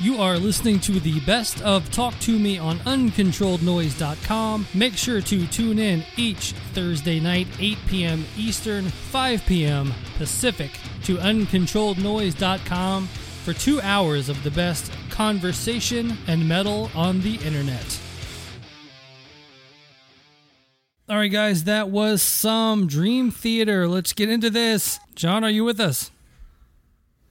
You 0.00 0.18
are 0.18 0.38
listening 0.38 0.78
to 0.80 1.00
the 1.00 1.18
best 1.20 1.60
of 1.62 1.90
Talk 1.90 2.16
to 2.20 2.38
Me 2.38 2.56
on 2.56 2.78
uncontrollednoise.com. 2.80 4.66
Make 4.72 4.96
sure 4.96 5.20
to 5.20 5.46
tune 5.48 5.80
in 5.80 6.04
each 6.16 6.52
Thursday 6.72 7.18
night, 7.18 7.48
8 7.58 7.78
p.m. 7.88 8.24
Eastern, 8.36 8.84
5 8.84 9.44
p.m. 9.44 9.92
Pacific, 10.16 10.70
to 11.02 11.16
uncontrollednoise.com 11.16 13.06
for 13.08 13.52
two 13.52 13.80
hours 13.80 14.28
of 14.28 14.40
the 14.44 14.52
best 14.52 14.92
conversation 15.10 16.16
and 16.28 16.48
metal 16.48 16.92
on 16.94 17.20
the 17.22 17.34
internet. 17.44 18.00
All 21.08 21.16
right, 21.16 21.26
guys, 21.26 21.64
that 21.64 21.88
was 21.88 22.22
some 22.22 22.86
Dream 22.86 23.32
Theater. 23.32 23.88
Let's 23.88 24.12
get 24.12 24.30
into 24.30 24.48
this. 24.48 25.00
John, 25.16 25.42
are 25.42 25.50
you 25.50 25.64
with 25.64 25.80
us? 25.80 26.12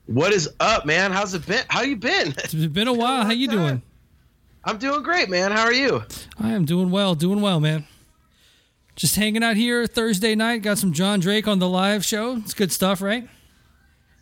What 0.07 0.31
is 0.31 0.49
up, 0.61 0.85
man? 0.85 1.11
How's 1.11 1.33
it 1.33 1.45
been? 1.45 1.63
How 1.67 1.81
you 1.81 1.97
been? 1.97 2.29
It's 2.37 2.53
been 2.53 2.87
a 2.87 2.93
while. 2.93 3.23
How 3.25 3.31
you 3.31 3.49
doing? 3.49 3.81
I'm 4.63 4.77
doing 4.77 5.03
great, 5.03 5.29
man. 5.29 5.51
How 5.51 5.63
are 5.63 5.73
you? 5.73 6.03
I 6.39 6.53
am 6.53 6.63
doing 6.65 6.91
well, 6.91 7.13
doing 7.13 7.41
well, 7.41 7.59
man. 7.59 7.85
Just 8.95 9.17
hanging 9.17 9.43
out 9.43 9.57
here 9.57 9.85
Thursday 9.85 10.33
night. 10.33 10.61
Got 10.61 10.77
some 10.77 10.93
John 10.93 11.19
Drake 11.19 11.47
on 11.47 11.59
the 11.59 11.67
live 11.67 12.05
show. 12.05 12.37
It's 12.37 12.53
good 12.53 12.71
stuff, 12.71 13.01
right? 13.01 13.27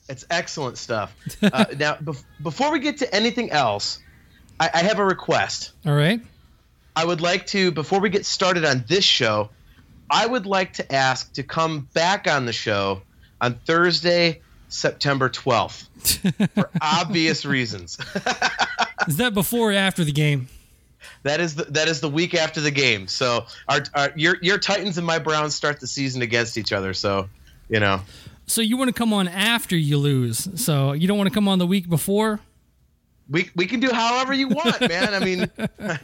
It's 0.10 0.26
excellent 0.32 0.78
stuff. 0.80 1.16
uh, 1.44 1.66
now, 1.78 1.96
bef- 1.96 2.24
before 2.42 2.72
we 2.72 2.80
get 2.80 2.98
to 2.98 3.16
anything 3.16 3.52
else, 3.52 4.00
I-, 4.60 4.72
I 4.74 4.78
have 4.80 4.98
a 5.00 5.06
request. 5.06 5.72
All 5.86 5.96
right. 5.96 6.20
I 6.96 7.06
would 7.06 7.22
like 7.22 7.46
to, 7.48 7.72
before 7.72 8.00
we 8.00 8.10
get 8.10 8.26
started 8.26 8.66
on 8.66 8.86
this 8.88 9.04
show, 9.04 9.50
I 10.10 10.26
would 10.26 10.48
like 10.48 10.74
to 10.74 10.96
ask 10.96 11.32
to 11.34 11.44
come 11.44 11.88
back 11.94 12.28
on 12.28 12.46
the 12.46 12.54
show 12.54 13.02
on 13.40 13.56
Thursday, 13.66 14.42
September 14.76 15.30
12th 15.30 15.88
for 16.54 16.70
obvious 16.82 17.46
reasons. 17.46 17.98
Is 19.08 19.18
that 19.18 19.34
before 19.34 19.72
or 19.72 19.74
after 19.74 20.04
the 20.04 20.12
game? 20.12 20.48
That 21.24 21.40
is 21.40 21.56
the 21.56 21.64
that 21.66 21.88
is 21.88 22.02
the 22.02 22.10
week 22.10 22.34
after 22.34 22.62
the 22.62 22.72
game. 22.72 23.08
So 23.08 23.46
our, 23.68 23.82
our 23.94 24.12
your 24.16 24.38
your 24.42 24.58
Titans 24.58 24.98
and 24.98 25.06
my 25.06 25.20
Browns 25.20 25.54
start 25.56 25.80
the 25.80 25.88
season 25.88 26.22
against 26.22 26.58
each 26.58 26.74
other. 26.74 26.94
So 26.94 27.30
you 27.70 27.80
know. 27.80 28.02
So 28.48 28.62
you 28.62 28.78
want 28.78 28.90
to 28.90 28.94
come 28.94 29.14
on 29.14 29.28
after 29.28 29.76
you 29.76 29.98
lose. 29.98 30.48
So 30.62 30.94
you 30.94 31.08
don't 31.08 31.18
want 31.18 31.30
to 31.30 31.34
come 31.34 31.48
on 31.48 31.60
the 31.60 31.68
week 31.68 31.90
before. 31.90 32.40
We 33.30 33.50
we 33.56 33.66
can 33.68 33.80
do 33.80 33.92
however 33.92 34.34
you 34.34 34.50
want, 34.50 34.82
man. 34.82 35.14
I 35.14 35.20
mean. 35.20 35.50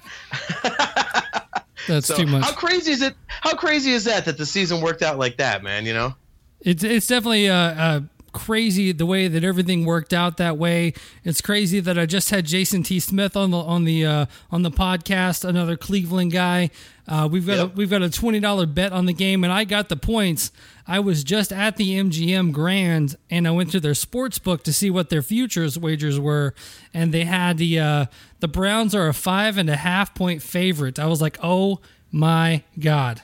That's 1.88 2.08
so 2.08 2.16
too 2.16 2.28
much. 2.28 2.44
How 2.44 2.53
crazy 2.53 2.92
is 2.92 3.02
it? 3.02 3.16
How 3.28 3.56
crazy 3.56 3.92
is 3.92 4.03
that 4.03 4.26
that 4.26 4.38
the 4.38 4.46
season 4.46 4.81
worked 4.81 5.02
out 5.02 5.18
like 5.18 5.38
that, 5.38 5.64
man? 5.64 5.86
You 5.86 5.94
know. 5.94 6.16
It's 6.62 6.84
it's 6.84 7.08
definitely 7.08 7.48
a, 7.48 7.56
a 7.56 8.03
crazy 8.32 8.92
the 8.92 9.06
way 9.06 9.28
that 9.28 9.44
everything 9.44 9.86
worked 9.86 10.14
out 10.14 10.38
that 10.38 10.58
way. 10.58 10.94
It's 11.24 11.42
crazy 11.42 11.80
that 11.80 11.98
I 11.98 12.06
just 12.06 12.30
had 12.30 12.46
Jason 12.46 12.84
T. 12.84 13.00
Smith 13.00 13.36
on 13.36 13.52
the 13.52 13.58
on 13.58 13.86
the 13.86 14.06
uh, 14.06 14.26
on 14.52 14.64
the 14.64 14.72
podcast, 14.72 15.48
another 15.48 15.78
Cleveland 15.78 16.32
guy. 16.32 16.70
Uh, 17.08 17.28
we've 17.30 17.46
got 17.46 17.58
yep. 17.58 17.66
a, 17.66 17.70
we've 17.70 17.90
got 17.90 18.02
a 18.02 18.09
twenty 18.09 18.40
dollar 18.40 18.66
bet 18.66 18.92
on 18.92 19.06
the 19.06 19.14
game, 19.14 19.44
and 19.44 19.52
I 19.52 19.64
got 19.64 19.90
the 19.90 19.96
points. 19.96 20.52
I 20.88 21.00
was 21.00 21.24
just 21.24 21.54
at 21.54 21.78
the 21.78 21.98
MGM 21.98 22.52
Grand, 22.52 23.16
and 23.30 23.48
I 23.48 23.52
went 23.52 23.72
to 23.72 23.80
their 23.80 23.94
sports 23.94 24.40
book 24.40 24.64
to 24.64 24.74
see 24.74 24.90
what 24.90 25.09
their 25.09 25.22
futures 25.22 25.78
wagers 25.78 26.20
were, 26.20 26.54
and 26.94 27.14
they 27.14 27.26
had 27.26 27.58
the 27.58 27.80
uh, 27.80 28.06
the 28.40 28.48
Browns 28.48 28.96
are 28.96 29.08
a 29.08 29.14
five 29.14 29.58
and 29.58 29.70
a 29.70 29.78
half 29.78 30.16
point 30.16 30.42
favorite. 30.42 31.00
I 31.00 31.08
was 31.08 31.22
like, 31.22 31.38
oh 31.44 31.80
my 32.12 32.64
god. 32.80 33.22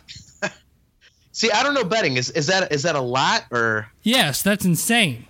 See, 1.37 1.51
I 1.51 1.61
don't 1.61 1.75
know 1.75 1.83
betting. 1.83 2.17
Is 2.17 2.31
is 2.31 2.47
that 2.47 2.71
is 2.71 2.81
that 2.81 2.95
a 2.95 2.99
lot 2.99 3.45
or? 3.51 3.91
Yes, 4.01 4.41
that's 4.41 4.65
insane. 4.65 5.27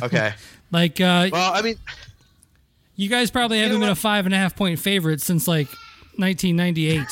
Okay. 0.00 0.34
like, 0.70 1.00
uh, 1.00 1.30
well, 1.32 1.52
I 1.52 1.62
mean, 1.62 1.74
you 2.94 3.08
guys 3.08 3.32
probably 3.32 3.58
haven't 3.58 3.80
been 3.80 3.88
a 3.88 3.96
five 3.96 4.24
and 4.24 4.32
a 4.32 4.38
half 4.38 4.54
point 4.54 4.78
favorite 4.78 5.20
since 5.20 5.48
like 5.48 5.66
1998. 6.14 7.00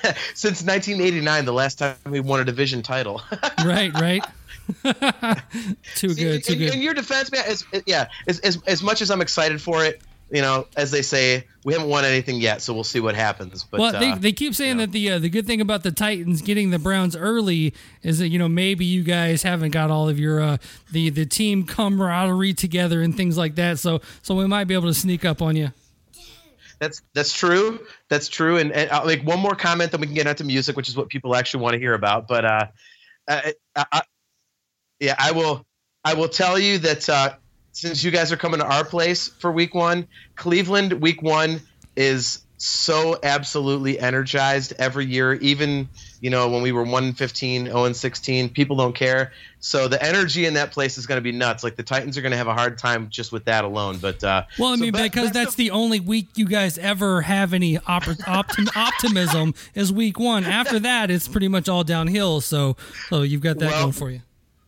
since 0.34 0.62
1989, 0.62 1.46
the 1.46 1.52
last 1.52 1.80
time 1.80 1.96
we 2.06 2.20
won 2.20 2.38
a 2.38 2.44
division 2.44 2.80
title. 2.80 3.22
right, 3.64 3.92
right. 3.94 4.24
too 5.96 6.10
See, 6.10 6.22
good, 6.22 6.44
too 6.44 6.52
in, 6.52 6.58
good. 6.60 6.74
In 6.74 6.80
your 6.80 6.94
defense, 6.94 7.32
man, 7.32 7.42
as, 7.44 7.64
yeah, 7.86 8.06
as, 8.28 8.38
as, 8.38 8.62
as 8.68 8.84
much 8.84 9.02
as 9.02 9.10
I'm 9.10 9.20
excited 9.20 9.60
for 9.60 9.84
it, 9.84 10.00
you 10.30 10.42
know, 10.42 10.66
as 10.76 10.90
they 10.90 11.02
say, 11.02 11.46
we 11.64 11.72
haven't 11.72 11.88
won 11.88 12.04
anything 12.04 12.40
yet, 12.40 12.60
so 12.60 12.74
we'll 12.74 12.84
see 12.84 13.00
what 13.00 13.14
happens. 13.14 13.64
But 13.64 13.80
well, 13.80 13.92
they, 13.92 14.10
uh, 14.12 14.16
they 14.16 14.32
keep 14.32 14.54
saying 14.54 14.70
you 14.70 14.74
know. 14.74 14.80
that 14.82 14.92
the 14.92 15.10
uh, 15.12 15.18
the 15.18 15.28
good 15.28 15.46
thing 15.46 15.60
about 15.60 15.82
the 15.82 15.90
Titans 15.90 16.42
getting 16.42 16.70
the 16.70 16.78
Browns 16.78 17.16
early 17.16 17.74
is 18.02 18.18
that 18.18 18.28
you 18.28 18.38
know 18.38 18.48
maybe 18.48 18.84
you 18.84 19.02
guys 19.02 19.42
haven't 19.42 19.70
got 19.70 19.90
all 19.90 20.08
of 20.08 20.18
your 20.18 20.40
uh, 20.40 20.56
the 20.92 21.10
the 21.10 21.24
team 21.24 21.64
camaraderie 21.64 22.54
together 22.54 23.00
and 23.00 23.16
things 23.16 23.38
like 23.38 23.54
that. 23.54 23.78
So 23.78 24.00
so 24.22 24.34
we 24.34 24.46
might 24.46 24.64
be 24.64 24.74
able 24.74 24.88
to 24.88 24.94
sneak 24.94 25.24
up 25.24 25.40
on 25.40 25.56
you. 25.56 25.70
That's 26.78 27.02
that's 27.14 27.32
true. 27.32 27.80
That's 28.08 28.28
true. 28.28 28.58
And, 28.58 28.72
and 28.72 28.90
uh, 28.90 29.02
like 29.04 29.22
one 29.22 29.40
more 29.40 29.54
comment, 29.54 29.90
then 29.90 30.00
we 30.00 30.06
can 30.06 30.14
get 30.14 30.26
into 30.26 30.44
music, 30.44 30.76
which 30.76 30.88
is 30.88 30.96
what 30.96 31.08
people 31.08 31.34
actually 31.34 31.62
want 31.62 31.74
to 31.74 31.80
hear 31.80 31.94
about. 31.94 32.28
But 32.28 32.44
uh, 32.44 32.66
I, 33.26 33.54
I, 33.74 34.02
yeah, 35.00 35.14
I 35.18 35.32
will. 35.32 35.64
I 36.04 36.14
will 36.14 36.28
tell 36.28 36.58
you 36.58 36.78
that 36.78 37.08
uh, 37.08 37.34
since 37.78 38.02
you 38.02 38.10
guys 38.10 38.32
are 38.32 38.36
coming 38.36 38.58
to 38.58 38.66
our 38.66 38.84
place 38.84 39.28
for 39.28 39.52
week 39.52 39.72
one, 39.72 40.08
Cleveland 40.34 40.94
week 40.94 41.22
one 41.22 41.60
is 41.94 42.42
so 42.56 43.16
absolutely 43.22 44.00
energized 44.00 44.72
every 44.80 45.06
year. 45.06 45.34
Even 45.34 45.88
you 46.20 46.28
know 46.28 46.48
when 46.48 46.60
we 46.62 46.72
were 46.72 46.82
115, 46.82 47.66
0 47.66 47.84
and 47.84 47.94
16, 47.94 48.48
people 48.48 48.74
don't 48.74 48.96
care. 48.96 49.32
So 49.60 49.86
the 49.86 50.02
energy 50.04 50.44
in 50.44 50.54
that 50.54 50.72
place 50.72 50.98
is 50.98 51.06
going 51.06 51.18
to 51.18 51.22
be 51.22 51.30
nuts. 51.30 51.62
Like 51.62 51.76
the 51.76 51.84
Titans 51.84 52.18
are 52.18 52.20
going 52.20 52.32
to 52.32 52.36
have 52.36 52.48
a 52.48 52.54
hard 52.54 52.78
time 52.78 53.10
just 53.10 53.30
with 53.30 53.44
that 53.44 53.64
alone. 53.64 53.98
But 53.98 54.24
uh, 54.24 54.42
well, 54.58 54.72
I 54.72 54.76
mean, 54.76 54.92
so 54.92 55.00
because 55.00 55.30
that's 55.30 55.54
the 55.54 55.70
only 55.70 56.00
week 56.00 56.26
you 56.34 56.46
guys 56.46 56.78
ever 56.78 57.20
have 57.20 57.54
any 57.54 57.78
op- 57.78 58.02
optim- 58.02 58.76
optimism 58.76 59.54
is 59.76 59.92
week 59.92 60.18
one. 60.18 60.42
After 60.42 60.80
that, 60.80 61.12
it's 61.12 61.28
pretty 61.28 61.48
much 61.48 61.68
all 61.68 61.84
downhill. 61.84 62.40
So 62.40 62.76
so 63.08 63.22
you've 63.22 63.42
got 63.42 63.60
that 63.60 63.70
well, 63.70 63.82
going 63.82 63.92
for 63.92 64.10
you. 64.10 64.22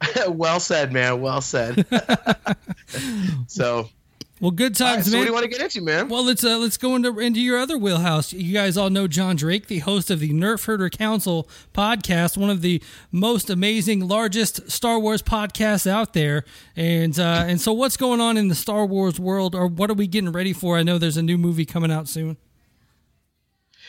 well 0.28 0.60
said, 0.60 0.92
man. 0.92 1.20
Well 1.20 1.40
said. 1.40 1.86
so, 3.46 3.88
well, 4.40 4.50
good 4.50 4.74
times, 4.74 4.96
right, 4.96 5.04
so 5.04 5.10
man. 5.10 5.18
What 5.18 5.24
do 5.24 5.28
you 5.28 5.34
want 5.34 5.44
to 5.44 5.50
get 5.50 5.60
into, 5.60 5.82
man? 5.82 6.08
Well, 6.08 6.24
let's 6.24 6.42
uh, 6.42 6.56
let's 6.56 6.78
go 6.78 6.96
into 6.96 7.18
into 7.18 7.40
your 7.40 7.58
other 7.58 7.76
wheelhouse. 7.76 8.32
You 8.32 8.54
guys 8.54 8.76
all 8.76 8.88
know 8.88 9.06
John 9.06 9.36
Drake, 9.36 9.66
the 9.66 9.80
host 9.80 10.10
of 10.10 10.20
the 10.20 10.30
Nerf 10.30 10.64
Herder 10.64 10.88
Council 10.88 11.48
podcast, 11.74 12.38
one 12.38 12.48
of 12.48 12.62
the 12.62 12.82
most 13.12 13.50
amazing, 13.50 14.08
largest 14.08 14.70
Star 14.70 14.98
Wars 14.98 15.22
podcasts 15.22 15.86
out 15.86 16.14
there. 16.14 16.44
And 16.74 17.18
uh, 17.18 17.44
and 17.46 17.60
so, 17.60 17.72
what's 17.72 17.98
going 17.98 18.20
on 18.20 18.38
in 18.38 18.48
the 18.48 18.54
Star 18.54 18.86
Wars 18.86 19.20
world, 19.20 19.54
or 19.54 19.66
what 19.66 19.90
are 19.90 19.94
we 19.94 20.06
getting 20.06 20.32
ready 20.32 20.54
for? 20.54 20.78
I 20.78 20.82
know 20.82 20.96
there's 20.96 21.18
a 21.18 21.22
new 21.22 21.36
movie 21.36 21.66
coming 21.66 21.92
out 21.92 22.08
soon. 22.08 22.38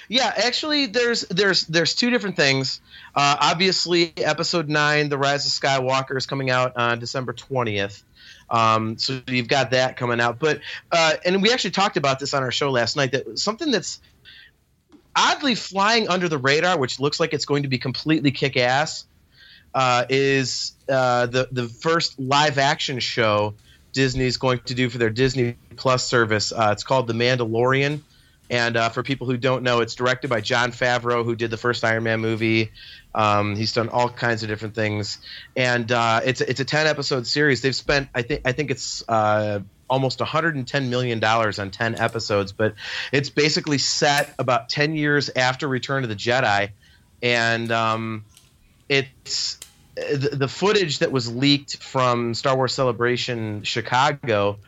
Yeah, 0.08 0.34
actually, 0.36 0.88
there's 0.88 1.22
there's 1.22 1.66
there's 1.68 1.96
two 1.96 2.10
different 2.10 2.36
things. 2.36 2.82
Uh, 3.16 3.38
obviously, 3.40 4.14
Episode 4.18 4.70
Nine, 4.70 5.10
The 5.10 5.18
Rise 5.18 5.46
of 5.46 5.52
Skywalker, 5.52 6.18
is 6.18 6.26
coming 6.26 6.50
out 6.50 6.78
on 6.78 7.00
December 7.00 7.34
twentieth. 7.34 8.04
Um, 8.50 8.98
so 8.98 9.22
you've 9.28 9.48
got 9.48 9.72
that 9.72 9.98
coming 9.98 10.20
out. 10.20 10.40
But 10.40 10.60
uh, 10.92 11.14
and 11.26 11.42
we 11.42 11.52
actually 11.52 11.72
talked 11.72 11.98
about 11.98 12.20
this 12.20 12.34
on 12.34 12.44
our 12.44 12.52
show 12.52 12.72
last 12.72 12.96
night. 12.96 13.14
That 13.14 13.40
something 13.40 13.72
that's 13.72 14.02
oddly 15.16 15.56
flying 15.56 16.10
under 16.10 16.28
the 16.28 16.38
radar, 16.38 16.78
which 16.78 17.00
looks 17.00 17.20
like 17.20 17.34
it's 17.34 17.46
going 17.46 17.64
to 17.64 17.70
be 17.70 17.78
completely 17.78 18.32
kick 18.32 18.58
ass, 18.58 19.06
uh, 19.74 20.06
is 20.10 20.74
uh, 20.90 21.28
the 21.28 21.48
the 21.52 21.68
first 21.68 22.20
live 22.20 22.58
action 22.58 23.00
show 23.00 23.54
Disney's 23.94 24.38
going 24.38 24.60
to 24.66 24.74
do 24.74 24.90
for 24.90 24.98
their 24.98 25.10
Disney 25.10 25.56
Plus 25.76 26.06
service. 26.06 26.52
Uh, 26.52 26.70
it's 26.72 26.84
called 26.84 27.08
The 27.08 27.14
Mandalorian. 27.14 28.02
And 28.52 28.76
uh, 28.76 28.90
for 28.90 29.02
people 29.02 29.28
who 29.28 29.38
don't 29.38 29.64
know, 29.64 29.80
it's 29.80 29.96
directed 29.96 30.30
by 30.30 30.42
Jon 30.42 30.74
Favreau, 30.74 31.24
who 31.24 31.38
did 31.38 31.52
the 31.52 31.58
first 31.58 31.86
Iron 31.86 32.04
Man 32.04 32.20
movie. 32.20 32.72
Um, 33.16 33.56
he's 33.56 33.72
done 33.72 33.88
all 33.88 34.10
kinds 34.10 34.44
of 34.44 34.50
different 34.50 34.76
things, 34.76 35.20
and 35.56 35.90
uh, 35.90 36.20
it's 36.26 36.42
it's 36.42 36.60
a 36.60 36.66
ten 36.66 36.86
episode 36.86 37.26
series. 37.26 37.62
They've 37.62 37.76
spent 37.76 38.10
I 38.14 38.24
think 38.24 38.42
I 38.44 38.52
think 38.52 38.70
it's 38.70 39.08
uh, 39.08 39.62
almost 39.90 40.20
110 40.20 40.90
million 40.90 41.20
dollars 41.20 41.60
on 41.60 41.72
10 41.72 41.96
episodes, 41.96 42.52
but 42.52 42.76
it's 43.14 43.30
basically 43.30 43.78
set 43.78 44.34
about 44.38 44.68
10 44.68 44.96
years 44.96 45.30
after 45.34 45.68
Return 45.68 46.04
of 46.04 46.10
the 46.10 46.16
Jedi, 46.16 46.72
and 47.22 47.72
um, 47.72 48.26
it's 48.90 49.60
the 49.96 50.48
footage 50.50 51.00
that 51.00 51.14
was 51.14 51.34
leaked 51.34 51.78
from 51.78 52.34
Star 52.34 52.58
Wars 52.58 52.74
Celebration 52.74 53.64
Chicago 53.64 54.60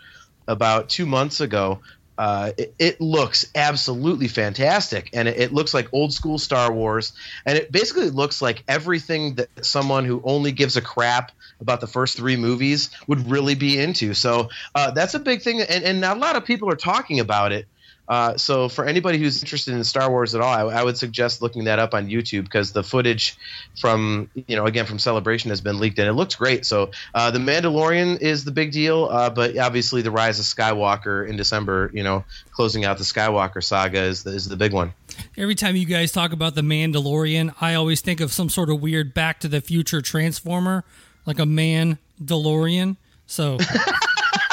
about 0.47 0.89
two 0.89 1.05
months 1.05 1.41
ago 1.41 1.79
uh, 2.17 2.51
it, 2.57 2.73
it, 2.77 3.01
looks 3.01 3.49
absolutely 3.55 4.27
fantastic, 4.27 5.09
and 5.13 5.27
it, 5.27 5.39
it, 5.39 5.53
looks 5.53 5.73
like 5.73 5.91
old 5.93 6.13
school 6.13 6.37
Star 6.37 6.71
Wars, 6.71 7.13
and 7.45 7.57
it 7.57 7.71
basically 7.71 8.09
looks 8.09 8.41
like 8.41 8.63
everything 8.67 9.35
that 9.35 9.49
someone 9.65 10.05
who 10.05 10.21
only 10.23 10.51
gives 10.51 10.77
a 10.77 10.81
crap 10.81 11.31
about 11.59 11.81
the 11.81 11.87
first 11.87 12.15
three 12.15 12.35
movies 12.35 12.89
would 13.07 13.29
really 13.29 13.55
be 13.55 13.79
into. 13.79 14.13
So 14.13 14.49
uh, 14.75 14.91
that's 14.91 15.15
a 15.15 15.19
big 15.19 15.41
thing, 15.41 15.61
and, 15.61 15.83
and 15.83 16.05
a 16.05 16.15
lot 16.15 16.35
of 16.35 16.45
people 16.45 16.69
are 16.69 16.75
talking 16.75 17.19
about 17.19 17.51
it. 17.51 17.67
Uh, 18.13 18.37
so 18.37 18.69
for 18.69 18.85
anybody 18.85 19.17
who's 19.17 19.41
interested 19.41 19.73
in 19.73 19.83
Star 19.83 20.07
Wars 20.07 20.35
at 20.35 20.41
all, 20.41 20.69
I, 20.69 20.81
I 20.81 20.83
would 20.83 20.99
suggest 20.99 21.41
looking 21.41 21.63
that 21.63 21.79
up 21.79 21.95
on 21.95 22.09
YouTube 22.09 22.43
because 22.43 22.71
the 22.71 22.83
footage 22.83 23.35
from 23.81 24.29
you 24.35 24.55
know 24.55 24.65
again 24.65 24.85
from 24.85 24.99
Celebration 24.99 25.49
has 25.49 25.61
been 25.61 25.79
leaked 25.79 25.97
and 25.97 26.07
it 26.07 26.13
looks 26.13 26.35
great. 26.35 26.63
So 26.63 26.91
uh, 27.15 27.31
the 27.31 27.39
Mandalorian 27.39 28.21
is 28.21 28.43
the 28.45 28.51
big 28.51 28.71
deal, 28.71 29.05
uh, 29.05 29.31
but 29.31 29.57
obviously 29.57 30.03
the 30.03 30.11
Rise 30.11 30.37
of 30.37 30.45
Skywalker 30.45 31.27
in 31.27 31.37
December, 31.37 31.89
you 31.91 32.03
know, 32.03 32.23
closing 32.51 32.85
out 32.85 32.99
the 32.99 33.03
Skywalker 33.03 33.63
saga 33.63 34.03
is 34.03 34.21
the, 34.21 34.29
is 34.29 34.47
the 34.47 34.57
big 34.57 34.73
one. 34.73 34.93
Every 35.35 35.55
time 35.55 35.75
you 35.75 35.87
guys 35.87 36.11
talk 36.11 36.33
about 36.33 36.53
the 36.53 36.61
Mandalorian, 36.61 37.55
I 37.61 37.73
always 37.73 38.01
think 38.01 38.21
of 38.21 38.31
some 38.31 38.47
sort 38.47 38.69
of 38.69 38.79
weird 38.79 39.15
Back 39.15 39.39
to 39.39 39.47
the 39.47 39.59
Future 39.59 40.03
transformer, 40.03 40.83
like 41.25 41.39
a 41.39 41.47
man 41.47 41.97
DeLorean. 42.23 42.97
So 43.25 43.57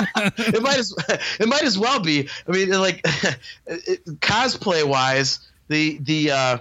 it 0.39 0.63
might 0.63 0.79
as 0.79 0.95
it 1.39 1.49
might 1.49 1.63
as 1.63 1.79
well 1.79 2.01
be. 2.01 2.29
I 2.49 2.51
mean, 2.51 2.71
like 2.71 3.03
cosplay 4.21 4.85
wise, 4.85 5.49
the 5.69 5.99
the 5.99 6.31
uh, 6.31 6.59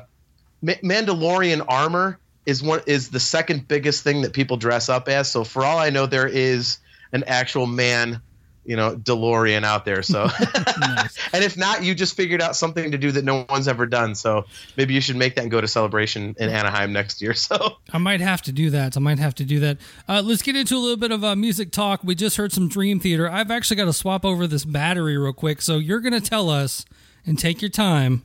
Mandalorian 0.63 1.65
armor 1.67 2.19
is 2.45 2.63
one 2.63 2.81
is 2.87 3.09
the 3.09 3.19
second 3.19 3.67
biggest 3.67 4.03
thing 4.03 4.21
that 4.21 4.33
people 4.33 4.57
dress 4.57 4.89
up 4.89 5.07
as. 5.07 5.31
So 5.31 5.43
for 5.43 5.63
all 5.63 5.77
I 5.77 5.89
know, 5.89 6.05
there 6.05 6.27
is 6.27 6.79
an 7.11 7.23
actual 7.27 7.65
man 7.65 8.21
you 8.65 8.75
know 8.75 8.95
DeLorean 8.95 9.63
out 9.63 9.85
there. 9.85 10.03
So, 10.03 10.27
nice. 10.79 11.17
and 11.33 11.43
if 11.43 11.57
not, 11.57 11.83
you 11.83 11.95
just 11.95 12.15
figured 12.15 12.41
out 12.41 12.55
something 12.55 12.91
to 12.91 12.97
do 12.97 13.11
that 13.11 13.23
no 13.23 13.45
one's 13.49 13.67
ever 13.67 13.85
done. 13.85 14.15
So 14.15 14.45
maybe 14.77 14.93
you 14.93 15.01
should 15.01 15.15
make 15.15 15.35
that 15.35 15.41
and 15.41 15.51
go 15.51 15.61
to 15.61 15.67
Celebration 15.67 16.35
in 16.39 16.49
Anaheim 16.49 16.93
next 16.93 17.21
year. 17.21 17.33
So 17.49 17.77
I 17.91 17.97
might 17.97 18.21
have 18.21 18.41
to 18.43 18.51
do 18.51 18.69
that. 18.71 18.95
I 18.95 18.99
might 18.99 19.17
have 19.17 19.33
to 19.35 19.45
do 19.45 19.59
that. 19.61 19.77
Uh, 20.07 20.21
let's 20.23 20.41
get 20.41 20.55
into 20.55 20.75
a 20.75 20.77
little 20.77 20.97
bit 20.97 21.11
of 21.11 21.23
uh, 21.23 21.35
music 21.35 21.71
talk. 21.71 22.03
We 22.03 22.13
just 22.13 22.35
heard 22.37 22.51
some 22.51 22.67
Dream 22.67 22.99
Theater. 22.99 23.29
I've 23.29 23.49
actually 23.49 23.77
got 23.77 23.85
to 23.85 23.93
swap 23.93 24.23
over 24.23 24.45
this 24.45 24.65
battery 24.65 25.17
real 25.17 25.33
quick. 25.33 25.61
So 25.61 25.77
you're 25.77 26.01
going 26.01 26.13
to 26.13 26.21
tell 26.21 26.49
us 26.49 26.85
and 27.25 27.39
take 27.39 27.61
your 27.61 27.69
time 27.69 28.23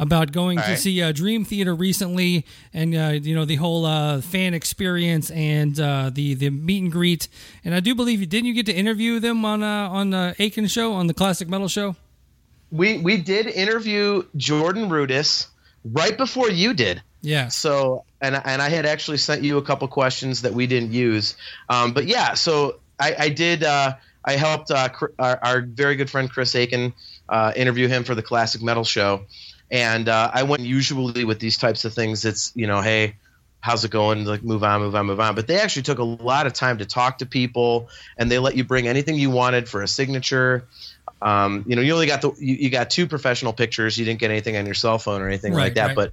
about 0.00 0.32
going 0.32 0.58
All 0.58 0.64
to 0.64 0.70
right. 0.70 0.78
see 0.78 1.00
uh, 1.02 1.12
Dream 1.12 1.44
Theater 1.44 1.74
recently, 1.74 2.46
and 2.72 2.94
uh, 2.94 3.08
you 3.22 3.34
know 3.34 3.44
the 3.44 3.56
whole 3.56 3.84
uh, 3.84 4.20
fan 4.20 4.54
experience 4.54 5.30
and 5.30 5.78
uh, 5.78 6.10
the 6.12 6.34
the 6.34 6.50
meet 6.50 6.82
and 6.82 6.90
greet. 6.90 7.28
And 7.64 7.74
I 7.74 7.80
do 7.80 7.94
believe 7.94 8.20
you 8.20 8.26
didn't 8.26 8.46
you 8.46 8.54
get 8.54 8.66
to 8.66 8.74
interview 8.74 9.20
them 9.20 9.44
on 9.44 9.62
uh, 9.62 9.88
on 9.88 10.10
the 10.10 10.34
Akin 10.38 10.66
show 10.66 10.94
on 10.94 11.06
the 11.06 11.14
Classic 11.14 11.48
Metal 11.48 11.68
show. 11.68 11.96
We 12.70 12.98
we 12.98 13.18
did 13.18 13.46
interview 13.46 14.24
Jordan 14.36 14.88
Rudess 14.88 15.48
right 15.84 16.16
before 16.16 16.50
you 16.50 16.74
did. 16.74 17.02
Yeah. 17.20 17.48
So 17.48 18.04
and 18.20 18.40
and 18.44 18.62
I 18.62 18.68
had 18.70 18.86
actually 18.86 19.18
sent 19.18 19.44
you 19.44 19.58
a 19.58 19.62
couple 19.62 19.86
questions 19.88 20.42
that 20.42 20.54
we 20.54 20.66
didn't 20.66 20.92
use, 20.92 21.36
um, 21.68 21.92
but 21.92 22.06
yeah. 22.06 22.34
So 22.34 22.80
I, 22.98 23.14
I 23.18 23.28
did. 23.28 23.64
Uh, 23.64 23.94
I 24.22 24.32
helped 24.32 24.70
our, 24.70 24.92
our, 25.18 25.62
very 25.62 25.96
good 25.96 26.10
friend 26.10 26.30
Chris 26.30 26.54
Akin 26.54 26.92
interview 27.56 27.88
him 27.88 28.04
for 28.04 28.14
the 28.14 28.22
Classic 28.22 28.60
Metal 28.60 28.84
show 28.84 29.22
and 29.70 30.08
uh, 30.08 30.30
I 30.32 30.42
went 30.42 30.62
usually 30.62 31.24
with 31.24 31.38
these 31.38 31.56
types 31.56 31.84
of 31.84 31.94
things. 31.94 32.24
It's 32.24 32.52
you 32.54 32.66
know, 32.66 32.80
hey, 32.80 33.16
how's 33.60 33.84
it 33.84 33.90
going? 33.90 34.24
Like 34.24 34.42
move 34.42 34.64
on, 34.64 34.80
move 34.80 34.94
on, 34.94 35.06
move 35.06 35.20
on. 35.20 35.34
But 35.34 35.46
they 35.46 35.60
actually 35.60 35.82
took 35.82 35.98
a 35.98 36.04
lot 36.04 36.46
of 36.46 36.52
time 36.52 36.78
to 36.78 36.86
talk 36.86 37.18
to 37.18 37.26
people, 37.26 37.88
and 38.16 38.30
they 38.30 38.38
let 38.38 38.56
you 38.56 38.64
bring 38.64 38.88
anything 38.88 39.16
you 39.16 39.30
wanted 39.30 39.68
for 39.68 39.82
a 39.82 39.88
signature. 39.88 40.66
Um, 41.22 41.64
you 41.68 41.76
know, 41.76 41.82
you 41.82 41.92
only 41.92 42.06
got 42.06 42.22
the 42.22 42.32
you, 42.38 42.54
you, 42.54 42.70
got 42.70 42.90
two 42.90 43.06
professional 43.06 43.52
pictures. 43.52 43.98
You 43.98 44.04
didn't 44.04 44.20
get 44.20 44.30
anything 44.30 44.56
on 44.56 44.64
your 44.64 44.74
cell 44.74 44.98
phone 44.98 45.20
or 45.20 45.28
anything 45.28 45.52
right, 45.52 45.64
like 45.64 45.74
that. 45.74 45.88
Right. 45.88 45.96
But 45.96 46.12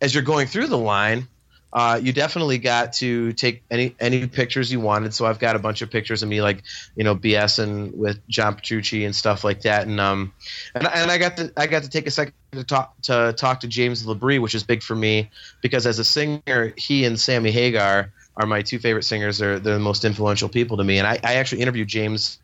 as 0.00 0.12
you're 0.12 0.24
going 0.24 0.48
through 0.48 0.66
the 0.66 0.78
line, 0.78 1.28
uh, 1.72 2.00
you 2.02 2.12
definitely 2.12 2.58
got 2.58 2.94
to 2.94 3.32
take 3.34 3.62
any 3.70 3.94
any 4.00 4.26
pictures 4.26 4.72
you 4.72 4.80
wanted. 4.80 5.12
So 5.12 5.26
I've 5.26 5.38
got 5.38 5.54
a 5.54 5.58
bunch 5.58 5.82
of 5.82 5.90
pictures 5.90 6.22
of 6.22 6.28
me, 6.28 6.40
like 6.40 6.62
you 6.96 7.04
know, 7.04 7.14
BSing 7.14 7.94
with 7.94 8.26
John 8.28 8.54
Petrucci 8.54 9.04
and 9.04 9.14
stuff 9.14 9.44
like 9.44 9.62
that. 9.62 9.86
And 9.86 10.00
um, 10.00 10.32
and, 10.74 10.86
and 10.86 11.10
I 11.10 11.18
got 11.18 11.36
to 11.36 11.52
I 11.56 11.66
got 11.66 11.82
to 11.82 11.90
take 11.90 12.06
a 12.06 12.10
second 12.10 12.32
to 12.52 12.64
talk 12.64 13.00
to 13.02 13.34
talk 13.36 13.60
to 13.60 13.68
James 13.68 14.04
LaBrie, 14.04 14.40
which 14.40 14.54
is 14.54 14.64
big 14.64 14.82
for 14.82 14.96
me 14.96 15.30
because 15.60 15.86
as 15.86 15.98
a 15.98 16.04
singer, 16.04 16.72
he 16.76 17.04
and 17.04 17.20
Sammy 17.20 17.50
Hagar 17.50 18.12
are 18.36 18.46
my 18.46 18.62
two 18.62 18.78
favorite 18.78 19.04
singers. 19.04 19.36
They're 19.36 19.58
they're 19.58 19.74
the 19.74 19.80
most 19.80 20.06
influential 20.06 20.48
people 20.48 20.78
to 20.78 20.84
me. 20.84 20.98
And 20.98 21.06
I, 21.06 21.18
I 21.22 21.34
actually 21.34 21.60
interviewed 21.60 21.88
James 21.88 22.38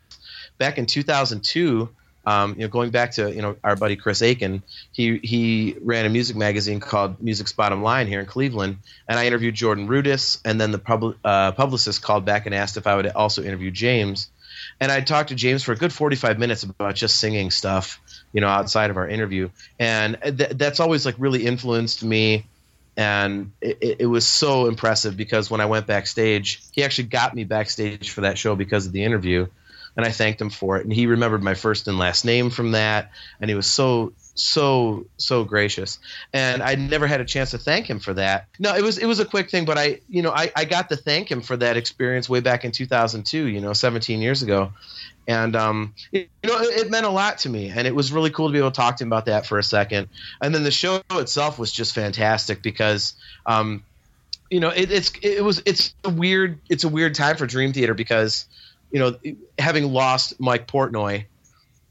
back 0.59 0.77
in 0.77 0.85
2002 0.85 1.89
um, 2.25 2.55
you 2.55 2.61
know, 2.61 2.67
going 2.67 2.89
back 2.89 3.11
to 3.11 3.33
you 3.33 3.41
know 3.41 3.55
our 3.63 3.75
buddy 3.75 3.95
Chris 3.95 4.21
Akin, 4.21 4.63
he 4.91 5.19
he 5.19 5.75
ran 5.81 6.05
a 6.05 6.09
music 6.09 6.35
magazine 6.35 6.79
called 6.79 7.21
Music's 7.21 7.53
Bottom 7.53 7.83
Line 7.83 8.07
here 8.07 8.19
in 8.19 8.25
Cleveland, 8.25 8.77
and 9.07 9.19
I 9.19 9.27
interviewed 9.27 9.55
Jordan 9.55 9.87
Rudess, 9.87 10.39
and 10.43 10.59
then 10.59 10.71
the 10.71 10.79
pub, 10.79 11.15
uh, 11.23 11.51
publicist 11.51 12.01
called 12.01 12.25
back 12.25 12.45
and 12.45 12.55
asked 12.55 12.77
if 12.77 12.87
I 12.87 12.95
would 12.95 13.07
also 13.07 13.43
interview 13.43 13.69
James, 13.69 14.29
and 14.79 14.91
I 14.91 15.01
talked 15.01 15.29
to 15.29 15.35
James 15.35 15.63
for 15.63 15.73
a 15.73 15.75
good 15.75 15.93
forty 15.93 16.15
five 16.15 16.39
minutes 16.39 16.63
about 16.63 16.95
just 16.95 17.19
singing 17.19 17.51
stuff, 17.51 17.99
you 18.33 18.41
know, 18.41 18.47
outside 18.47 18.89
of 18.89 18.97
our 18.97 19.07
interview, 19.07 19.49
and 19.79 20.17
th- 20.23 20.51
that's 20.51 20.79
always 20.79 21.05
like 21.05 21.15
really 21.19 21.45
influenced 21.45 22.03
me. 22.03 22.45
And 22.97 23.51
it, 23.59 23.97
it 23.99 24.05
was 24.05 24.25
so 24.25 24.67
impressive 24.67 25.17
because 25.17 25.51
when 25.51 25.59
I 25.59 25.65
went 25.65 25.85
backstage, 25.85 26.61
he 26.71 26.81
actually 26.81 27.09
got 27.09 27.35
me 27.35 27.43
backstage 27.43 28.09
for 28.09 28.21
that 28.21 28.37
show 28.37 28.55
because 28.55 28.85
of 28.85 28.93
the 28.93 29.03
interview 29.03 29.47
and 29.97 30.05
I 30.05 30.11
thanked 30.11 30.41
him 30.41 30.49
for 30.49 30.77
it. 30.77 30.83
And 30.83 30.93
he 30.93 31.07
remembered 31.07 31.43
my 31.43 31.53
first 31.53 31.87
and 31.87 31.97
last 31.97 32.25
name 32.25 32.49
from 32.49 32.71
that, 32.71 33.11
and 33.39 33.49
he 33.49 33.55
was 33.55 33.67
so 33.67 34.13
so 34.35 35.05
so 35.17 35.45
gracious. 35.45 35.97
And 36.33 36.61
i 36.61 36.75
never 36.75 37.07
had 37.07 37.21
a 37.21 37.25
chance 37.25 37.51
to 37.51 37.57
thank 37.57 37.89
him 37.89 37.99
for 37.99 38.13
that. 38.15 38.47
No 38.59 38.75
it 38.75 38.83
was 38.83 38.97
it 38.97 39.05
was 39.05 39.19
a 39.19 39.25
quick 39.25 39.49
thing 39.49 39.65
but 39.65 39.77
i 39.77 40.01
you 40.09 40.21
know 40.21 40.31
i, 40.31 40.51
I 40.55 40.65
got 40.65 40.89
to 40.89 40.97
thank 40.97 41.31
him 41.31 41.41
for 41.41 41.57
that 41.57 41.77
experience 41.77 42.29
way 42.29 42.41
back 42.41 42.65
in 42.65 42.71
2002 42.71 43.45
you 43.45 43.61
know 43.61 43.73
17 43.73 44.21
years 44.21 44.43
ago. 44.43 44.73
And 45.27 45.55
um, 45.55 45.95
it, 46.11 46.29
you 46.43 46.49
know 46.49 46.59
it, 46.59 46.85
it, 46.85 46.91
meant 46.91 47.05
a 47.05 47.09
lot 47.09 47.39
to 47.39 47.49
me 47.49 47.69
and 47.69 47.87
it 47.87 47.95
was 47.95 48.11
really 48.11 48.29
cool 48.29 48.47
to 48.47 48.53
be 48.53 48.59
able 48.59 48.71
to 48.71 48.75
talk 48.75 48.97
to 48.97 49.03
him 49.03 49.09
about 49.09 49.25
that 49.25 49.47
for 49.47 49.57
a 49.57 49.63
second. 49.63 50.09
And 50.41 50.53
then 50.53 50.63
the 50.63 50.71
show 50.71 51.01
itself 51.11 51.57
was 51.57 51.71
just 51.71 51.95
fantastic 51.95 52.61
because 52.61 53.13
um, 53.45 53.83
you 54.49 54.59
know 54.59 54.69
it, 54.69 54.91
it's 54.91 55.11
it 55.23 55.43
was 55.43 55.63
it's 55.65 55.95
a 56.03 56.09
weird 56.09 56.59
it's 56.69 56.83
a 56.83 56.89
weird 56.89 57.15
time 57.15 57.37
for 57.37 57.47
dream 57.47 57.73
theater 57.73 57.93
because 57.93 58.45
you 58.95 59.01
know, 59.01 59.35
having 59.59 59.91
lost 59.91 60.39
Mike 60.39 60.67
Portnoy 60.67 61.25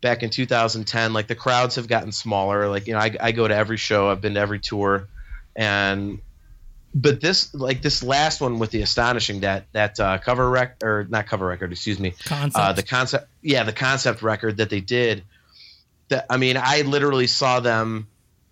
back 0.01 0.23
in 0.23 0.31
2010, 0.31 1.12
like 1.12 1.27
the 1.27 1.35
crowds 1.35 1.77
have 1.77 1.87
gotten 1.87 2.12
smaller. 2.12 2.67
Like, 2.71 2.87
you 2.87 2.95
know, 2.95 2.99
I, 2.99 3.15
I 3.21 3.33
go 3.33 3.47
to 3.47 3.55
every 3.55 3.77
show, 3.77 4.09
I've 4.09 4.23
been 4.23 4.33
to 4.33 4.41
every 4.41 4.59
tour, 4.59 5.06
and 5.55 6.21
but 6.95 7.21
this 7.21 7.53
like 7.53 7.83
this 7.83 8.03
last 8.03 8.41
one 8.41 8.59
with 8.59 8.71
the 8.71 8.81
astonishing 8.81 9.41
that 9.41 9.67
that 9.73 10.01
uh, 10.01 10.17
cover 10.17 10.49
record 10.49 10.83
or 10.83 11.06
not 11.06 11.27
cover 11.27 11.45
record, 11.45 11.73
excuse 11.73 12.01
me, 12.01 12.15
concept. 12.25 12.65
Uh, 12.65 12.73
the 12.73 12.83
concept, 12.83 13.29
yeah, 13.43 13.65
the 13.65 13.75
concept 13.75 14.23
record 14.23 14.57
that 14.57 14.71
they 14.71 14.81
did. 14.81 15.25
That 16.09 16.25
I 16.31 16.39
mean, 16.39 16.57
I 16.57 16.83
literally 16.87 17.27
saw 17.27 17.61
them 17.61 18.07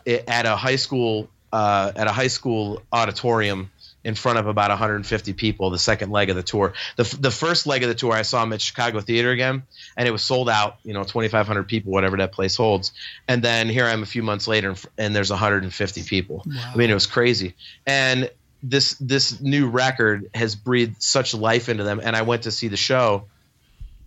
at 0.07 0.45
a 0.45 0.57
high 0.57 0.77
school 0.77 1.31
uh, 1.55 1.93
at 1.97 2.07
a 2.07 2.13
high 2.13 2.27
school 2.27 2.83
auditorium 2.93 3.71
in 4.05 4.15
front 4.15 4.39
of 4.39 4.47
about 4.47 4.71
150 4.71 5.33
people 5.35 5.71
the 5.71 5.79
second 5.79 6.11
leg 6.11 6.31
of 6.31 6.37
the 6.37 6.43
tour. 6.43 6.75
The, 6.97 7.17
the 7.21 7.31
first 7.31 7.67
leg 7.67 7.83
of 7.83 7.89
the 7.89 7.95
tour, 7.95 8.13
I 8.13 8.23
saw 8.23 8.43
him 8.43 8.53
at 8.53 8.61
Chicago 8.61 9.01
Theater 9.01 9.31
again, 9.31 9.63
and 9.97 10.09
it 10.09 10.11
was 10.11 10.23
sold 10.23 10.49
out, 10.49 10.77
you 10.85 10.93
know, 10.93 11.05
2,500 11.05 11.69
people, 11.69 11.93
whatever 11.93 12.17
that 12.17 12.33
place 12.33 12.57
holds. 12.57 12.93
And 13.29 13.43
then 13.43 13.69
here 13.69 13.85
I 13.85 13.91
am 13.91 14.03
a 14.03 14.07
few 14.07 14.23
months 14.23 14.49
later, 14.49 14.75
and 14.99 15.15
there's 15.15 15.31
150 15.31 16.03
people. 16.03 16.43
Wow. 16.47 16.73
I 16.75 16.77
mean, 16.77 16.91
it 16.91 16.95
was 16.95 17.07
crazy. 17.07 17.55
And 17.87 18.31
this 18.63 18.95
this 19.01 19.41
new 19.41 19.69
record 19.69 20.31
has 20.35 20.55
breathed 20.55 21.03
such 21.03 21.35
life 21.35 21.69
into 21.69 21.83
them. 21.83 22.01
And 22.03 22.15
I 22.15 22.23
went 22.23 22.43
to 22.43 22.51
see 22.51 22.69
the 22.69 22.77
show, 22.77 23.25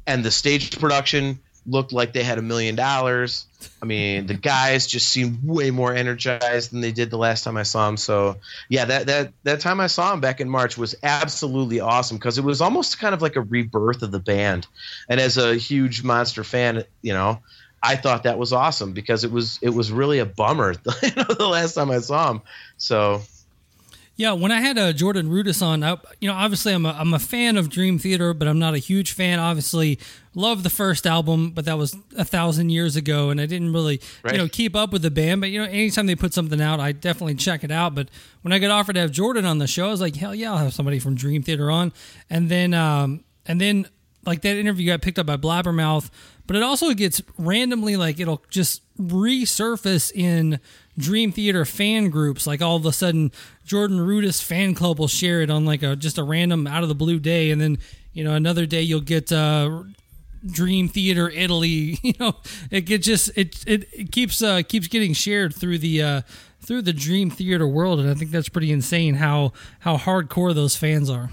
and 0.07 0.23
the 0.23 0.31
stage 0.31 0.79
production 0.79 1.39
looked 1.67 1.91
like 1.91 2.13
they 2.13 2.23
had 2.23 2.37
a 2.37 2.41
million 2.41 2.75
dollars. 2.75 3.45
I 3.81 3.85
mean, 3.85 4.27
the 4.27 4.33
guys 4.53 4.87
just 4.87 5.09
seemed 5.09 5.39
way 5.43 5.71
more 5.71 5.93
energized 5.93 6.71
than 6.71 6.81
they 6.81 6.91
did 6.91 7.09
the 7.09 7.17
last 7.17 7.43
time 7.43 7.57
I 7.57 7.63
saw 7.63 7.87
them. 7.87 7.97
So, 7.97 8.37
yeah, 8.69 8.85
that 8.85 9.07
that 9.07 9.33
that 9.43 9.59
time 9.59 9.79
I 9.79 9.87
saw 9.87 10.11
them 10.11 10.21
back 10.21 10.41
in 10.41 10.49
March 10.49 10.77
was 10.77 10.95
absolutely 11.03 11.79
awesome 11.79 12.17
because 12.17 12.37
it 12.37 12.43
was 12.43 12.61
almost 12.61 12.99
kind 12.99 13.13
of 13.13 13.21
like 13.21 13.35
a 13.35 13.41
rebirth 13.41 14.01
of 14.01 14.11
the 14.11 14.19
band. 14.19 14.67
And 15.09 15.19
as 15.19 15.37
a 15.37 15.55
huge 15.55 16.03
Monster 16.03 16.43
fan, 16.43 16.83
you 17.01 17.13
know, 17.13 17.39
I 17.81 17.95
thought 17.95 18.23
that 18.23 18.37
was 18.37 18.51
awesome 18.53 18.93
because 18.93 19.23
it 19.23 19.31
was 19.31 19.59
it 19.61 19.69
was 19.69 19.91
really 19.91 20.19
a 20.19 20.25
bummer 20.25 20.73
you 20.73 21.09
know, 21.15 21.23
the 21.23 21.47
last 21.47 21.73
time 21.73 21.91
I 21.91 21.99
saw 21.99 22.31
them. 22.31 22.41
So, 22.77 23.21
yeah, 24.17 24.31
when 24.31 24.51
I 24.51 24.61
had 24.61 24.77
uh, 24.77 24.93
Jordan 24.93 25.29
Rudess 25.29 25.61
on, 25.61 25.83
I, 25.83 25.97
you 26.21 26.29
know, 26.29 26.35
obviously 26.35 26.73
I'm 26.73 26.85
a, 26.85 26.91
I'm 26.91 27.13
a 27.13 27.19
fan 27.19 27.57
of 27.57 27.69
Dream 27.69 27.99
Theater, 27.99 28.33
but 28.33 28.47
I'm 28.47 28.59
not 28.59 28.73
a 28.73 28.77
huge 28.77 29.11
fan. 29.11 29.39
Obviously, 29.39 29.99
love 30.33 30.63
the 30.63 30.69
first 30.69 31.05
album, 31.05 31.51
but 31.51 31.65
that 31.65 31.77
was 31.77 31.97
a 32.17 32.23
thousand 32.23 32.69
years 32.69 32.95
ago, 32.95 33.29
and 33.29 33.41
I 33.41 33.45
didn't 33.45 33.73
really, 33.73 33.99
right. 34.23 34.33
you 34.33 34.37
know, 34.37 34.47
keep 34.47 34.73
up 34.73 34.93
with 34.93 35.01
the 35.01 35.11
band. 35.11 35.41
But 35.41 35.49
you 35.49 35.59
know, 35.59 35.69
anytime 35.69 36.05
they 36.05 36.15
put 36.15 36.33
something 36.33 36.61
out, 36.61 36.79
I 36.79 36.93
definitely 36.93 37.35
check 37.35 37.65
it 37.65 37.71
out. 37.71 37.93
But 37.93 38.07
when 38.41 38.53
I 38.53 38.59
got 38.59 38.71
offered 38.71 38.93
to 38.93 39.01
have 39.01 39.11
Jordan 39.11 39.45
on 39.45 39.57
the 39.57 39.67
show, 39.67 39.87
I 39.87 39.91
was 39.91 40.01
like, 40.01 40.15
hell 40.15 40.33
yeah, 40.33 40.51
I'll 40.51 40.59
have 40.59 40.73
somebody 40.73 40.99
from 40.99 41.15
Dream 41.15 41.43
Theater 41.43 41.69
on. 41.69 41.91
And 42.29 42.47
then, 42.47 42.73
um, 42.73 43.25
and 43.45 43.59
then 43.59 43.85
like 44.25 44.41
that 44.41 44.55
interview 44.55 44.87
got 44.87 45.01
picked 45.01 45.19
up 45.19 45.25
by 45.25 45.35
Blabbermouth, 45.35 46.09
but 46.47 46.55
it 46.55 46.63
also 46.63 46.93
gets 46.93 47.21
randomly 47.37 47.97
like 47.97 48.19
it'll 48.19 48.43
just 48.49 48.81
resurface 48.97 50.11
in 50.13 50.59
Dream 50.97 51.31
Theater 51.31 51.65
fan 51.65 52.09
groups. 52.09 52.47
Like 52.47 52.61
all 52.61 52.75
of 52.75 52.85
a 52.85 52.93
sudden, 52.93 53.31
Jordan 53.65 53.99
Rudess 53.99 54.41
fan 54.41 54.73
club 54.73 54.99
will 54.99 55.07
share 55.07 55.41
it 55.41 55.49
on 55.49 55.65
like 55.65 55.83
a 55.83 55.95
just 55.95 56.17
a 56.17 56.23
random 56.23 56.67
out 56.67 56.83
of 56.83 56.89
the 56.89 56.95
blue 56.95 57.19
day, 57.19 57.51
and 57.51 57.61
then 57.61 57.77
you 58.13 58.23
know 58.23 58.33
another 58.33 58.65
day 58.65 58.81
you'll 58.81 59.01
get 59.01 59.31
uh, 59.31 59.83
Dream 60.45 60.87
Theater 60.87 61.29
Italy. 61.29 61.99
You 62.03 62.13
know, 62.19 62.35
it, 62.71 62.89
it 62.89 62.99
just 62.99 63.31
it 63.35 63.63
it, 63.67 63.87
it 63.91 64.11
keeps 64.11 64.41
uh, 64.41 64.61
keeps 64.61 64.87
getting 64.87 65.13
shared 65.13 65.55
through 65.55 65.79
the 65.79 66.01
uh, 66.01 66.21
through 66.61 66.81
the 66.83 66.93
Dream 66.93 67.29
Theater 67.29 67.67
world, 67.67 67.99
and 67.99 68.09
I 68.09 68.13
think 68.13 68.31
that's 68.31 68.49
pretty 68.49 68.71
insane 68.71 69.15
how 69.15 69.53
how 69.79 69.97
hardcore 69.97 70.53
those 70.53 70.75
fans 70.75 71.09
are. 71.09 71.31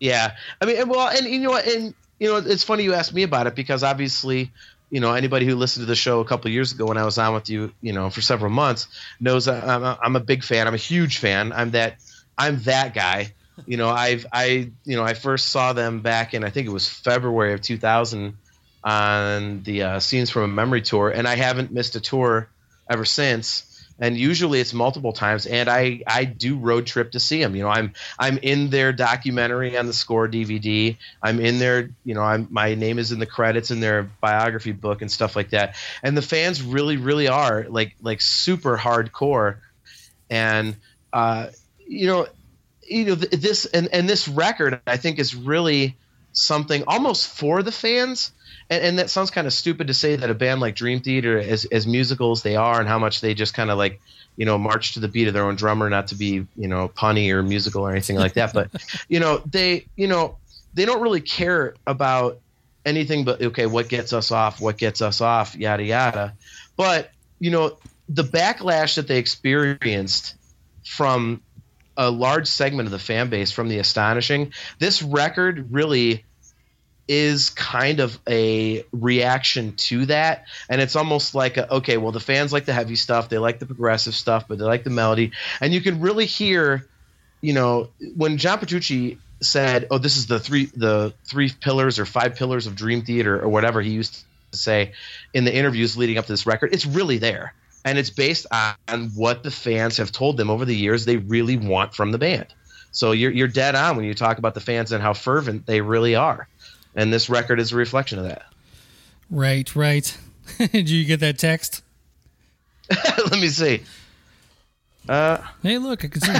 Yeah, 0.00 0.34
I 0.60 0.66
mean, 0.66 0.88
well, 0.88 1.08
and 1.08 1.26
you 1.26 1.40
know, 1.40 1.56
and 1.56 1.94
you 2.18 2.28
know, 2.28 2.36
it's 2.36 2.64
funny 2.64 2.84
you 2.84 2.94
asked 2.94 3.14
me 3.14 3.22
about 3.22 3.46
it 3.46 3.54
because 3.54 3.82
obviously, 3.82 4.50
you 4.92 5.00
know, 5.00 5.14
anybody 5.14 5.46
who 5.46 5.56
listened 5.56 5.84
to 5.84 5.86
the 5.86 5.96
show 5.96 6.20
a 6.20 6.24
couple 6.26 6.50
years 6.50 6.72
ago 6.72 6.84
when 6.84 6.98
I 6.98 7.04
was 7.06 7.16
on 7.16 7.32
with 7.32 7.48
you, 7.48 7.72
you 7.80 7.94
know, 7.94 8.10
for 8.10 8.20
several 8.20 8.50
months 8.50 8.88
knows 9.18 9.48
I'm 9.48 9.82
a, 9.82 9.98
I'm 10.00 10.16
a 10.16 10.20
big 10.20 10.44
fan. 10.44 10.68
I'm 10.68 10.74
a 10.74 10.76
huge 10.76 11.16
fan. 11.16 11.50
I'm 11.50 11.70
that 11.70 11.96
I'm 12.36 12.60
that 12.64 12.92
guy. 12.92 13.32
You 13.66 13.78
know, 13.78 13.88
I've 13.88 14.26
I 14.30 14.70
you 14.84 14.96
know 14.96 15.02
I 15.02 15.14
first 15.14 15.48
saw 15.48 15.72
them 15.72 16.00
back 16.00 16.34
in 16.34 16.44
I 16.44 16.50
think 16.50 16.66
it 16.66 16.70
was 16.70 16.90
February 16.90 17.54
of 17.54 17.62
2000 17.62 18.36
on 18.84 19.62
the 19.62 19.82
uh, 19.82 19.98
Scenes 19.98 20.28
from 20.28 20.42
a 20.42 20.48
Memory 20.48 20.82
tour, 20.82 21.08
and 21.08 21.26
I 21.26 21.36
haven't 21.36 21.72
missed 21.72 21.96
a 21.96 22.00
tour 22.00 22.50
ever 22.90 23.06
since 23.06 23.71
and 24.02 24.18
usually 24.18 24.60
it's 24.60 24.74
multiple 24.74 25.12
times 25.12 25.46
and 25.46 25.70
i 25.70 26.02
i 26.06 26.24
do 26.24 26.58
road 26.58 26.86
trip 26.86 27.12
to 27.12 27.20
see 27.20 27.40
them 27.40 27.56
you 27.56 27.62
know 27.62 27.70
i'm 27.70 27.94
i'm 28.18 28.36
in 28.38 28.68
their 28.68 28.92
documentary 28.92 29.78
on 29.78 29.86
the 29.86 29.94
score 29.94 30.28
dvd 30.28 30.96
i'm 31.22 31.40
in 31.40 31.58
their 31.58 31.88
you 32.04 32.14
know 32.14 32.22
i'm 32.22 32.48
my 32.50 32.74
name 32.74 32.98
is 32.98 33.12
in 33.12 33.18
the 33.18 33.26
credits 33.26 33.70
in 33.70 33.80
their 33.80 34.02
biography 34.20 34.72
book 34.72 35.02
and 35.02 35.10
stuff 35.10 35.36
like 35.36 35.50
that. 35.50 35.76
And 36.02 36.16
the 36.16 36.22
fans 36.22 36.62
really 36.62 36.96
really 36.96 37.28
are 37.28 37.66
like 37.68 37.94
like 38.02 38.20
super 38.20 38.76
hardcore. 38.76 39.58
And 40.28 40.76
uh 41.12 41.48
you 41.86 42.06
know 42.06 42.26
you 42.82 43.04
know 43.04 43.14
this 43.14 43.66
and 43.66 43.88
and 43.92 44.08
this 44.08 44.28
record 44.28 44.80
i 44.86 44.96
think 44.96 45.18
is 45.18 45.34
really 45.34 45.96
something 46.32 46.84
almost 46.86 47.28
for 47.28 47.62
the 47.62 47.72
fans 47.72 48.32
and, 48.72 48.84
and 48.84 48.98
that 48.98 49.10
sounds 49.10 49.30
kind 49.30 49.46
of 49.46 49.52
stupid 49.52 49.88
to 49.88 49.94
say 49.94 50.16
that 50.16 50.30
a 50.30 50.34
band 50.34 50.60
like 50.60 50.74
Dream 50.74 51.00
Theater, 51.00 51.38
as 51.38 51.66
as 51.66 51.86
musical 51.86 52.32
as 52.32 52.42
they 52.42 52.56
are, 52.56 52.80
and 52.80 52.88
how 52.88 52.98
much 52.98 53.20
they 53.20 53.34
just 53.34 53.52
kind 53.52 53.70
of 53.70 53.76
like 53.76 54.00
you 54.36 54.46
know 54.46 54.56
march 54.56 54.94
to 54.94 55.00
the 55.00 55.08
beat 55.08 55.28
of 55.28 55.34
their 55.34 55.44
own 55.44 55.56
drummer, 55.56 55.90
not 55.90 56.08
to 56.08 56.14
be 56.14 56.46
you 56.56 56.68
know 56.68 56.88
punny 56.88 57.30
or 57.30 57.42
musical 57.42 57.82
or 57.82 57.90
anything 57.90 58.16
like 58.16 58.32
that, 58.34 58.54
but 58.54 58.70
you 59.08 59.20
know 59.20 59.42
they 59.44 59.86
you 59.96 60.06
know 60.06 60.38
they 60.72 60.86
don't 60.86 61.02
really 61.02 61.20
care 61.20 61.74
about 61.86 62.40
anything 62.86 63.24
but 63.24 63.42
okay, 63.42 63.66
what 63.66 63.88
gets 63.88 64.14
us 64.14 64.30
off, 64.30 64.60
what 64.60 64.78
gets 64.78 65.02
us 65.02 65.20
off, 65.20 65.54
yada 65.54 65.84
yada. 65.84 66.34
But 66.76 67.10
you 67.40 67.50
know 67.50 67.76
the 68.08 68.24
backlash 68.24 68.96
that 68.96 69.06
they 69.06 69.18
experienced 69.18 70.34
from 70.84 71.42
a 71.96 72.10
large 72.10 72.46
segment 72.46 72.86
of 72.86 72.92
the 72.92 72.98
fan 72.98 73.28
base 73.28 73.52
from 73.52 73.68
the 73.68 73.78
astonishing. 73.78 74.52
This 74.78 75.02
record 75.02 75.72
really 75.72 76.24
is 77.08 77.50
kind 77.50 78.00
of 78.00 78.18
a 78.28 78.84
reaction 78.92 79.74
to 79.74 80.06
that. 80.06 80.46
And 80.68 80.80
it's 80.80 80.96
almost 80.96 81.34
like 81.34 81.56
a, 81.56 81.74
okay 81.74 81.96
well 81.96 82.12
the 82.12 82.20
fans 82.20 82.52
like 82.52 82.64
the 82.64 82.72
heavy 82.72 82.96
stuff. 82.96 83.28
They 83.28 83.38
like 83.38 83.58
the 83.58 83.66
progressive 83.66 84.14
stuff 84.14 84.46
but 84.48 84.58
they 84.58 84.64
like 84.64 84.84
the 84.84 84.90
melody. 84.90 85.32
And 85.60 85.74
you 85.74 85.80
can 85.80 86.00
really 86.00 86.26
hear 86.26 86.86
you 87.42 87.52
know 87.52 87.90
when 88.16 88.38
john 88.38 88.58
petrucci 88.58 89.18
said 89.42 89.88
oh 89.90 89.98
this 89.98 90.16
is 90.16 90.26
the 90.26 90.38
three 90.38 90.66
the 90.66 91.12
three 91.24 91.50
pillars 91.60 91.98
or 91.98 92.06
five 92.06 92.36
pillars 92.36 92.66
of 92.66 92.74
dream 92.74 93.02
theater 93.02 93.38
or 93.38 93.48
whatever 93.48 93.82
he 93.82 93.90
used 93.90 94.24
to 94.52 94.56
say 94.56 94.92
in 95.34 95.44
the 95.44 95.54
interviews 95.54 95.96
leading 95.96 96.16
up 96.16 96.24
to 96.24 96.32
this 96.32 96.46
record 96.46 96.72
it's 96.72 96.86
really 96.86 97.18
there 97.18 97.52
and 97.84 97.98
it's 97.98 98.10
based 98.10 98.46
on 98.52 99.10
what 99.14 99.42
the 99.42 99.50
fans 99.50 99.96
have 99.96 100.12
told 100.12 100.36
them 100.36 100.50
over 100.50 100.64
the 100.64 100.76
years 100.76 101.04
they 101.04 101.16
really 101.16 101.56
want 101.56 101.94
from 101.94 102.12
the 102.12 102.18
band 102.18 102.46
so 102.90 103.12
you're, 103.12 103.30
you're 103.30 103.48
dead 103.48 103.74
on 103.74 103.96
when 103.96 104.04
you 104.04 104.14
talk 104.14 104.38
about 104.38 104.54
the 104.54 104.60
fans 104.60 104.92
and 104.92 105.02
how 105.02 105.14
fervent 105.14 105.66
they 105.66 105.80
really 105.80 106.14
are 106.14 106.48
and 106.94 107.12
this 107.12 107.30
record 107.30 107.60
is 107.60 107.72
a 107.72 107.76
reflection 107.76 108.18
of 108.18 108.24
that. 108.26 108.44
Right, 109.30 109.74
right. 109.74 110.16
Did 110.58 110.90
you 110.90 111.04
get 111.04 111.20
that 111.20 111.38
text? 111.38 111.82
Let 112.90 113.40
me 113.40 113.48
see. 113.48 113.82
Uh, 115.08 115.38
hey, 115.62 115.78
look, 115.78 116.04
I 116.04 116.08
can 116.08 116.20
see. 116.20 116.32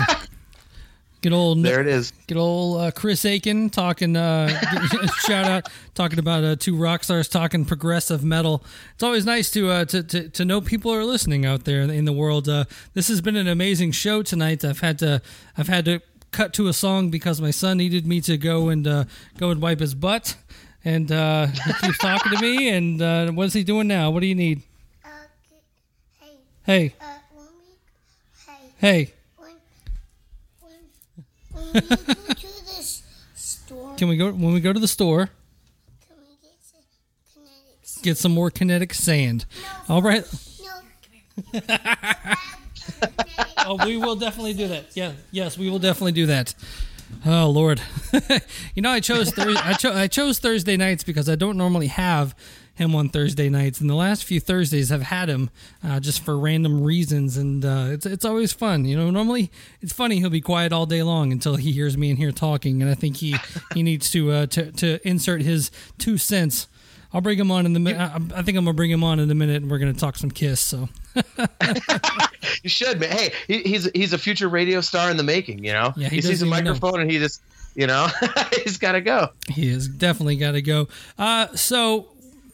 Get 1.22 1.32
old. 1.32 1.62
There 1.62 1.80
it 1.80 1.86
is. 1.86 2.10
Get 2.26 2.36
old 2.36 2.80
uh, 2.80 2.90
Chris 2.90 3.24
Akin 3.24 3.70
talking. 3.70 4.16
Uh, 4.16 4.48
shout 5.24 5.44
out 5.44 5.68
talking 5.94 6.18
about 6.18 6.42
uh, 6.42 6.56
two 6.56 6.76
rock 6.76 7.04
stars 7.04 7.28
talking 7.28 7.64
progressive 7.64 8.24
metal. 8.24 8.64
It's 8.94 9.04
always 9.04 9.24
nice 9.24 9.48
to 9.52 9.70
uh, 9.70 9.84
to, 9.84 10.02
to, 10.02 10.28
to 10.28 10.44
know 10.44 10.60
people 10.60 10.92
are 10.92 11.04
listening 11.04 11.46
out 11.46 11.64
there 11.64 11.82
in 11.82 12.06
the 12.06 12.12
world. 12.12 12.48
Uh, 12.48 12.64
this 12.94 13.06
has 13.06 13.20
been 13.20 13.36
an 13.36 13.46
amazing 13.46 13.92
show 13.92 14.24
tonight. 14.24 14.64
I've 14.64 14.80
had 14.80 14.98
to 14.98 15.22
I've 15.56 15.68
had 15.68 15.84
to 15.84 16.00
cut 16.32 16.52
to 16.54 16.66
a 16.66 16.72
song 16.72 17.08
because 17.08 17.40
my 17.40 17.52
son 17.52 17.76
needed 17.76 18.04
me 18.04 18.20
to 18.22 18.36
go 18.36 18.68
and 18.68 18.84
uh, 18.88 19.04
go 19.38 19.50
and 19.50 19.62
wipe 19.62 19.78
his 19.78 19.94
butt, 19.94 20.34
and 20.84 21.12
uh, 21.12 21.46
he 21.46 21.72
keeps 21.74 21.98
talking 21.98 22.32
to 22.32 22.42
me. 22.42 22.68
And 22.68 23.00
uh, 23.00 23.30
what's 23.30 23.54
he 23.54 23.62
doing 23.62 23.86
now? 23.86 24.10
What 24.10 24.20
do 24.20 24.26
you 24.26 24.34
need? 24.34 24.62
hey. 26.64 26.94
Hey. 26.98 28.54
hey. 28.78 29.12
Can 33.96 34.08
we 34.08 34.16
go 34.16 34.32
when 34.32 34.52
we 34.52 34.60
go 34.60 34.72
to 34.72 34.80
the 34.80 34.88
store? 34.88 35.30
Get, 37.84 38.02
get 38.02 38.18
some 38.18 38.32
more 38.32 38.50
kinetic 38.50 38.94
sand. 38.94 39.44
No, 39.88 39.94
All 39.96 40.02
right. 40.02 40.24
No. 41.52 41.60
oh, 43.66 43.86
we 43.86 43.96
will 43.96 44.16
definitely 44.16 44.54
do 44.54 44.68
that. 44.68 44.96
Yeah, 44.96 45.12
yes, 45.30 45.56
we 45.56 45.70
will 45.70 45.78
definitely 45.78 46.12
do 46.12 46.26
that. 46.26 46.54
Oh 47.26 47.50
Lord, 47.50 47.80
you 48.74 48.82
know 48.82 48.90
I 48.90 49.00
chose 49.00 49.30
thir- 49.30 49.54
I, 49.58 49.74
cho- 49.74 49.92
I 49.92 50.06
chose 50.08 50.38
Thursday 50.38 50.76
nights 50.76 51.04
because 51.04 51.28
I 51.28 51.36
don't 51.36 51.56
normally 51.58 51.88
have 51.88 52.34
him 52.74 52.94
on 52.94 53.08
Thursday 53.08 53.48
nights, 53.48 53.80
and 53.80 53.88
the 53.88 53.94
last 53.94 54.24
few 54.24 54.40
Thursdays 54.40 54.90
I've 54.90 55.02
had 55.02 55.28
him 55.28 55.50
uh, 55.84 56.00
just 56.00 56.24
for 56.24 56.38
random 56.38 56.82
reasons, 56.82 57.36
and 57.36 57.64
uh, 57.64 57.88
it's 57.90 58.06
it's 58.06 58.24
always 58.24 58.52
fun. 58.52 58.84
You 58.84 58.96
know, 58.96 59.10
normally 59.10 59.50
it's 59.80 59.92
funny 59.92 60.18
he'll 60.18 60.30
be 60.30 60.40
quiet 60.40 60.72
all 60.72 60.86
day 60.86 61.02
long 61.02 61.32
until 61.32 61.56
he 61.56 61.72
hears 61.72 61.96
me 61.96 62.10
in 62.10 62.16
here 62.16 62.32
talking, 62.32 62.82
and 62.82 62.90
I 62.90 62.94
think 62.94 63.18
he 63.18 63.36
he 63.74 63.82
needs 63.82 64.10
to 64.12 64.30
uh, 64.30 64.46
to 64.46 64.72
to 64.72 65.06
insert 65.06 65.42
his 65.42 65.70
two 65.98 66.18
cents. 66.18 66.68
I'll 67.14 67.20
bring 67.20 67.38
him 67.38 67.50
on 67.50 67.66
in 67.66 67.74
the 67.74 67.80
minute. 67.80 68.00
I, 68.00 68.38
I 68.38 68.42
think 68.42 68.56
I'm 68.56 68.64
gonna 68.64 68.72
bring 68.72 68.90
him 68.90 69.04
on 69.04 69.20
in 69.20 69.30
a 69.30 69.34
minute, 69.34 69.62
and 69.62 69.70
we're 69.70 69.78
gonna 69.78 69.92
talk 69.92 70.16
some 70.16 70.30
Kiss. 70.30 70.60
So 70.60 70.88
you 72.62 72.70
should, 72.70 73.00
man. 73.00 73.10
Hey, 73.10 73.32
he, 73.46 73.62
he's 73.62 73.90
he's 73.94 74.12
a 74.12 74.18
future 74.18 74.48
radio 74.48 74.80
star 74.80 75.10
in 75.10 75.16
the 75.16 75.22
making. 75.22 75.64
You 75.64 75.72
know, 75.72 75.92
yeah, 75.96 76.08
he, 76.08 76.16
he 76.16 76.22
sees 76.22 76.42
a 76.42 76.46
microphone 76.46 76.94
know. 76.94 77.00
and 77.00 77.10
he 77.10 77.18
just, 77.18 77.42
you 77.74 77.86
know, 77.86 78.08
he's 78.64 78.78
got 78.78 78.92
to 78.92 79.00
go. 79.00 79.28
He 79.48 79.70
has 79.72 79.88
definitely 79.88 80.36
got 80.36 80.52
to 80.52 80.62
go. 80.62 80.88
Uh, 81.18 81.54
so, 81.54 82.08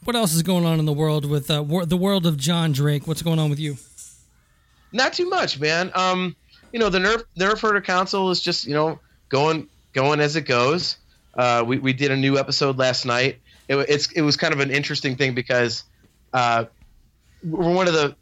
what 0.08 0.16
else 0.16 0.32
is 0.32 0.42
going 0.42 0.64
on 0.64 0.78
in 0.78 0.86
the 0.86 0.92
world 0.92 1.26
with 1.26 1.50
uh, 1.50 1.62
wor- 1.62 1.84
the 1.84 1.94
world 1.94 2.24
of 2.24 2.38
John 2.38 2.72
Drake? 2.72 3.06
What's 3.06 3.20
going 3.20 3.38
on 3.38 3.50
with 3.50 3.58
you? 3.58 3.76
Not 4.90 5.12
too 5.12 5.28
much, 5.28 5.60
man. 5.60 5.92
Um, 5.94 6.34
you 6.72 6.78
know, 6.78 6.88
the 6.88 6.98
Nerf 6.98 7.24
Nerf 7.38 7.60
Herder 7.60 7.82
Council 7.82 8.30
is 8.30 8.40
just 8.40 8.64
you 8.64 8.72
know 8.72 9.00
going 9.28 9.68
going 9.92 10.20
as 10.20 10.34
it 10.34 10.46
goes. 10.46 10.96
Uh, 11.34 11.62
we 11.66 11.78
we 11.78 11.92
did 11.92 12.10
a 12.10 12.16
new 12.16 12.38
episode 12.38 12.78
last 12.78 13.04
night. 13.04 13.40
It, 13.68 13.76
it's 13.76 14.10
it 14.12 14.22
was 14.22 14.38
kind 14.38 14.54
of 14.54 14.60
an 14.60 14.70
interesting 14.70 15.14
thing 15.14 15.34
because 15.34 15.84
uh, 16.32 16.64
we're 17.44 17.74
one 17.74 17.86
of 17.86 17.92
the 17.92 18.16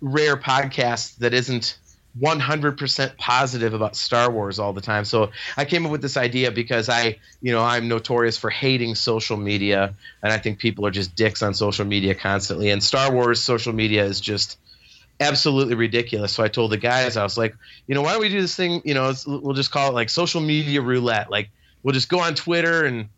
rare 0.00 0.38
podcasts 0.38 1.18
that 1.18 1.34
isn't 1.34 1.76
100% 2.18 3.16
positive 3.16 3.72
about 3.72 3.94
Star 3.94 4.30
Wars 4.30 4.58
all 4.58 4.72
the 4.72 4.80
time. 4.80 5.04
So 5.04 5.30
I 5.56 5.64
came 5.64 5.86
up 5.86 5.92
with 5.92 6.02
this 6.02 6.16
idea 6.16 6.50
because 6.50 6.88
I, 6.88 7.18
you 7.40 7.52
know, 7.52 7.62
I'm 7.62 7.88
notorious 7.88 8.36
for 8.36 8.50
hating 8.50 8.96
social 8.96 9.36
media 9.36 9.94
and 10.22 10.32
I 10.32 10.38
think 10.38 10.58
people 10.58 10.86
are 10.86 10.90
just 10.90 11.14
dicks 11.14 11.42
on 11.42 11.54
social 11.54 11.84
media 11.84 12.14
constantly 12.14 12.70
and 12.70 12.82
Star 12.82 13.12
Wars 13.12 13.40
social 13.40 13.72
media 13.72 14.04
is 14.04 14.20
just 14.20 14.58
absolutely 15.20 15.74
ridiculous. 15.74 16.32
So 16.32 16.42
I 16.42 16.48
told 16.48 16.72
the 16.72 16.78
guys 16.78 17.16
I 17.16 17.22
was 17.22 17.38
like, 17.38 17.54
you 17.86 17.94
know, 17.94 18.02
why 18.02 18.12
don't 18.12 18.22
we 18.22 18.28
do 18.28 18.40
this 18.40 18.56
thing, 18.56 18.82
you 18.84 18.94
know, 18.94 19.12
we'll 19.26 19.54
just 19.54 19.70
call 19.70 19.90
it 19.90 19.94
like 19.94 20.08
social 20.08 20.40
media 20.40 20.80
roulette. 20.80 21.30
Like 21.30 21.50
we'll 21.82 21.94
just 21.94 22.08
go 22.08 22.18
on 22.18 22.34
Twitter 22.34 22.84
and 22.84 23.08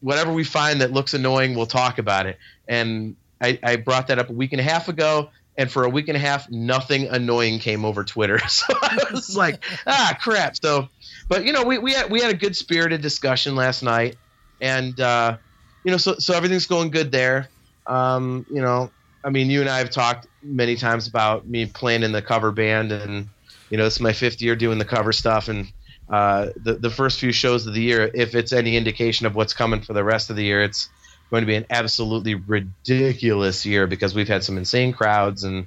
whatever 0.00 0.32
we 0.32 0.42
find 0.42 0.80
that 0.80 0.92
looks 0.92 1.14
annoying, 1.14 1.54
we'll 1.54 1.66
talk 1.66 1.98
about 1.98 2.26
it. 2.26 2.36
And 2.66 3.14
I, 3.40 3.58
I 3.62 3.76
brought 3.76 4.08
that 4.08 4.18
up 4.18 4.30
a 4.30 4.32
week 4.32 4.52
and 4.52 4.60
a 4.60 4.64
half 4.64 4.88
ago 4.88 5.30
and 5.58 5.70
for 5.70 5.82
a 5.82 5.88
week 5.90 6.06
and 6.06 6.16
a 6.16 6.20
half, 6.20 6.48
nothing 6.50 7.08
annoying 7.08 7.58
came 7.58 7.84
over 7.84 8.04
Twitter. 8.04 8.38
So 8.48 8.72
I 8.80 9.04
was 9.12 9.36
like, 9.36 9.64
ah, 9.86 10.16
crap. 10.20 10.56
So, 10.56 10.88
but 11.28 11.44
you 11.44 11.52
know, 11.52 11.64
we, 11.64 11.78
we 11.78 11.92
had 11.92 12.10
we 12.10 12.20
had 12.20 12.30
a 12.30 12.36
good 12.36 12.56
spirited 12.56 13.02
discussion 13.02 13.56
last 13.56 13.82
night, 13.82 14.16
and 14.60 14.98
uh, 14.98 15.36
you 15.84 15.90
know, 15.90 15.96
so 15.96 16.14
so 16.18 16.34
everything's 16.34 16.66
going 16.66 16.90
good 16.90 17.10
there. 17.10 17.48
Um, 17.86 18.46
you 18.50 18.62
know, 18.62 18.90
I 19.24 19.30
mean, 19.30 19.50
you 19.50 19.60
and 19.60 19.68
I 19.68 19.78
have 19.78 19.90
talked 19.90 20.28
many 20.42 20.76
times 20.76 21.08
about 21.08 21.46
me 21.46 21.66
playing 21.66 22.04
in 22.04 22.12
the 22.12 22.22
cover 22.22 22.52
band, 22.52 22.92
and 22.92 23.28
you 23.68 23.76
know, 23.76 23.86
it's 23.86 24.00
my 24.00 24.12
fifth 24.12 24.40
year 24.40 24.56
doing 24.56 24.78
the 24.78 24.84
cover 24.84 25.12
stuff, 25.12 25.48
and 25.48 25.70
uh, 26.08 26.46
the 26.56 26.74
the 26.74 26.90
first 26.90 27.18
few 27.18 27.32
shows 27.32 27.66
of 27.66 27.74
the 27.74 27.82
year, 27.82 28.10
if 28.14 28.34
it's 28.34 28.52
any 28.52 28.76
indication 28.76 29.26
of 29.26 29.34
what's 29.34 29.52
coming 29.52 29.82
for 29.82 29.92
the 29.92 30.04
rest 30.04 30.30
of 30.30 30.36
the 30.36 30.44
year, 30.44 30.62
it's 30.62 30.88
going 31.30 31.42
to 31.42 31.46
be 31.46 31.56
an 31.56 31.66
absolutely 31.70 32.34
ridiculous 32.34 33.66
year 33.66 33.86
because 33.86 34.14
we've 34.14 34.28
had 34.28 34.44
some 34.44 34.56
insane 34.56 34.92
crowds 34.92 35.44
and 35.44 35.66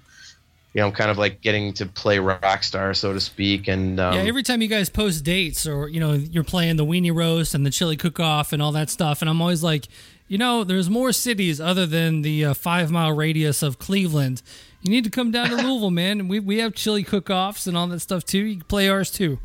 you 0.74 0.80
know, 0.80 0.92
kind 0.92 1.12
of 1.12 1.18
like 1.18 1.42
getting 1.42 1.74
to 1.74 1.86
play 1.86 2.18
Rockstar, 2.18 2.96
so 2.96 3.14
to 3.14 3.20
speak. 3.20 3.68
And 3.68 4.00
um, 4.00 4.14
yeah, 4.14 4.22
every 4.22 4.44
time 4.44 4.62
you 4.62 4.70
guys 4.70 4.90
post 4.90 5.24
dates 5.24 5.68
or 5.68 5.90
you 5.90 6.00
know 6.00 6.14
you're 6.14 6.46
playing 6.46 6.78
the 6.78 6.86
weenie 6.86 7.14
roast 7.14 7.54
and 7.54 7.66
the 7.66 7.70
chili 7.70 7.98
cook 7.98 8.20
off 8.20 8.54
and 8.54 8.62
all 8.62 8.72
that 8.72 8.90
stuff, 8.90 9.22
and 9.22 9.30
I'm 9.30 9.42
always 9.42 9.64
like, 9.64 9.88
you 10.28 10.38
know, 10.38 10.64
there's 10.64 10.90
more 10.90 11.12
cities 11.12 11.60
other 11.60 11.86
than 11.86 12.22
the 12.22 12.46
uh, 12.46 12.54
five 12.54 12.90
mile 12.90 13.12
radius 13.12 13.62
of 13.62 13.80
Cleveland. 13.80 14.42
You 14.82 14.92
need 14.92 15.04
to 15.04 15.10
come 15.10 15.30
down 15.30 15.50
to 15.50 15.56
Louisville, 15.68 15.92
man. 15.92 16.30
We 16.30 16.40
we 16.40 16.60
have 16.60 16.74
chili 16.74 17.04
cook-offs 17.04 17.68
and 17.68 17.76
all 17.76 17.88
that 17.88 18.00
stuff 18.00 18.24
too. 18.24 18.40
You 18.40 18.56
can 18.58 18.66
play 18.66 18.88
ours 18.88 19.12
too. 19.12 19.40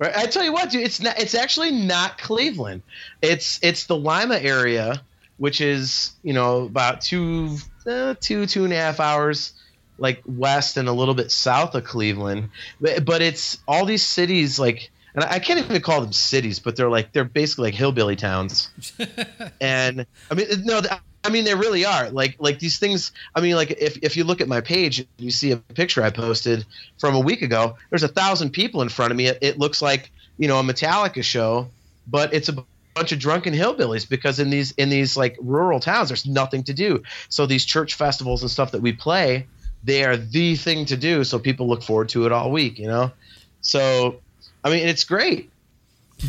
Right. 0.00 0.16
I 0.16 0.26
tell 0.26 0.44
you 0.44 0.52
what, 0.52 0.70
dude, 0.70 0.82
it's 0.82 1.00
not. 1.00 1.20
It's 1.20 1.34
actually 1.34 1.70
not 1.70 2.18
Cleveland. 2.18 2.82
It's 3.22 3.60
it's 3.62 3.86
the 3.86 3.96
Lima 3.96 4.36
area, 4.36 5.02
which 5.38 5.60
is 5.60 6.12
you 6.22 6.32
know 6.32 6.62
about 6.62 7.00
two 7.00 7.56
uh, 7.86 8.14
two 8.20 8.46
two 8.46 8.64
and 8.64 8.72
a 8.72 8.76
half 8.76 9.00
hours 9.00 9.54
like 9.98 10.22
west 10.26 10.76
and 10.76 10.88
a 10.88 10.92
little 10.92 11.14
bit 11.14 11.32
south 11.32 11.74
of 11.74 11.84
Cleveland. 11.84 12.50
But, 12.80 13.04
but 13.04 13.22
it's 13.22 13.58
all 13.66 13.84
these 13.84 14.04
cities 14.04 14.58
like 14.58 14.90
and 15.14 15.24
I 15.24 15.38
can't 15.38 15.58
even 15.58 15.80
call 15.80 16.00
them 16.00 16.12
cities, 16.12 16.58
but 16.60 16.76
they're 16.76 16.90
like 16.90 17.12
they're 17.12 17.24
basically 17.24 17.68
like 17.68 17.74
hillbilly 17.74 18.14
towns. 18.14 18.70
and 19.60 20.06
I 20.30 20.34
mean, 20.34 20.46
no, 20.64 20.80
I 21.24 21.30
mean 21.30 21.44
they 21.44 21.54
really 21.54 21.84
are. 21.84 22.10
Like 22.10 22.36
like 22.38 22.58
these 22.58 22.78
things. 22.78 23.12
I 23.34 23.40
mean, 23.40 23.56
like 23.56 23.70
if 23.70 23.98
if 24.02 24.16
you 24.16 24.24
look 24.24 24.40
at 24.40 24.48
my 24.48 24.60
page, 24.60 25.00
and 25.00 25.08
you 25.16 25.30
see 25.30 25.50
a 25.50 25.56
picture 25.56 26.02
I 26.02 26.10
posted 26.10 26.64
from 26.98 27.14
a 27.14 27.20
week 27.20 27.42
ago. 27.42 27.76
There's 27.90 28.04
a 28.04 28.08
thousand 28.08 28.50
people 28.50 28.82
in 28.82 28.88
front 28.88 29.10
of 29.10 29.16
me. 29.16 29.26
It, 29.26 29.38
it 29.40 29.58
looks 29.58 29.82
like 29.82 30.12
you 30.36 30.46
know 30.46 30.60
a 30.60 30.62
Metallica 30.62 31.24
show, 31.24 31.68
but 32.06 32.32
it's 32.32 32.48
a 32.48 32.64
bunch 32.98 33.12
of 33.12 33.18
drunken 33.20 33.54
hillbillies 33.54 34.08
because 34.08 34.40
in 34.40 34.50
these 34.50 34.72
in 34.72 34.88
these 34.88 35.16
like 35.16 35.36
rural 35.40 35.78
towns, 35.78 36.08
there's 36.08 36.26
nothing 36.26 36.64
to 36.64 36.74
do. 36.74 37.02
So 37.28 37.46
these 37.46 37.64
church 37.64 37.94
festivals 37.94 38.42
and 38.42 38.50
stuff 38.50 38.72
that 38.72 38.82
we 38.82 38.92
play, 38.92 39.46
they 39.84 40.04
are 40.04 40.16
the 40.16 40.56
thing 40.56 40.84
to 40.86 40.96
do. 40.96 41.22
So 41.22 41.38
people 41.38 41.68
look 41.68 41.82
forward 41.82 42.08
to 42.10 42.26
it 42.26 42.32
all 42.32 42.50
week. 42.50 42.78
You 42.78 42.88
know, 42.88 43.12
so 43.60 44.20
I 44.64 44.70
mean, 44.70 44.88
it's 44.88 45.04
great, 45.04 45.50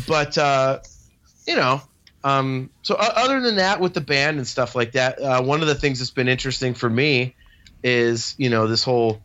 but 0.06 0.38
uh, 0.38 0.78
you 1.46 1.56
know, 1.56 1.82
um, 2.22 2.70
so 2.82 2.94
other 2.94 3.40
than 3.40 3.56
that, 3.56 3.80
with 3.80 3.94
the 3.94 4.00
band 4.00 4.38
and 4.38 4.46
stuff 4.46 4.76
like 4.76 4.92
that, 4.92 5.20
uh, 5.20 5.42
one 5.42 5.62
of 5.62 5.66
the 5.66 5.74
things 5.74 5.98
that's 5.98 6.12
been 6.12 6.28
interesting 6.28 6.74
for 6.74 6.88
me 6.88 7.34
is 7.82 8.34
you 8.38 8.48
know 8.48 8.68
this 8.68 8.84
whole 8.84 9.20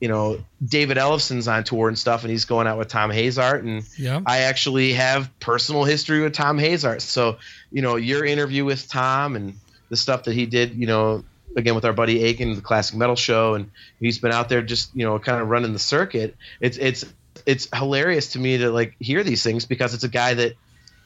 you 0.00 0.08
know 0.08 0.42
David 0.64 0.96
Ellefson's 0.96 1.46
on 1.46 1.64
tour 1.64 1.88
and 1.88 1.98
stuff, 1.98 2.22
and 2.22 2.30
he's 2.30 2.46
going 2.46 2.66
out 2.66 2.78
with 2.78 2.88
Tom 2.88 3.10
Hazaert, 3.10 3.60
and 3.60 3.84
yeah. 3.98 4.20
I 4.26 4.40
actually 4.40 4.94
have 4.94 5.30
personal 5.40 5.84
history 5.84 6.22
with 6.22 6.32
Tom 6.32 6.58
Hazaert. 6.58 7.02
So 7.02 7.38
you 7.70 7.82
know 7.82 7.96
your 7.96 8.24
interview 8.24 8.64
with 8.64 8.88
Tom 8.88 9.36
and 9.36 9.54
the 9.90 9.96
stuff 9.96 10.24
that 10.24 10.34
he 10.34 10.46
did, 10.46 10.74
you 10.74 10.86
know, 10.86 11.24
again 11.56 11.74
with 11.74 11.84
our 11.84 11.92
buddy 11.92 12.24
Akin, 12.24 12.54
the 12.54 12.62
classic 12.62 12.96
metal 12.96 13.16
show, 13.16 13.54
and 13.54 13.70
he's 14.00 14.18
been 14.18 14.32
out 14.32 14.48
there 14.48 14.62
just 14.62 14.94
you 14.96 15.04
know 15.04 15.18
kind 15.18 15.40
of 15.40 15.48
running 15.48 15.72
the 15.72 15.78
circuit. 15.78 16.36
It's 16.60 16.78
it's 16.78 17.04
it's 17.46 17.68
hilarious 17.74 18.32
to 18.32 18.38
me 18.38 18.58
to 18.58 18.70
like 18.70 18.96
hear 19.00 19.22
these 19.22 19.42
things 19.42 19.66
because 19.66 19.94
it's 19.94 20.04
a 20.04 20.08
guy 20.08 20.34
that 20.34 20.54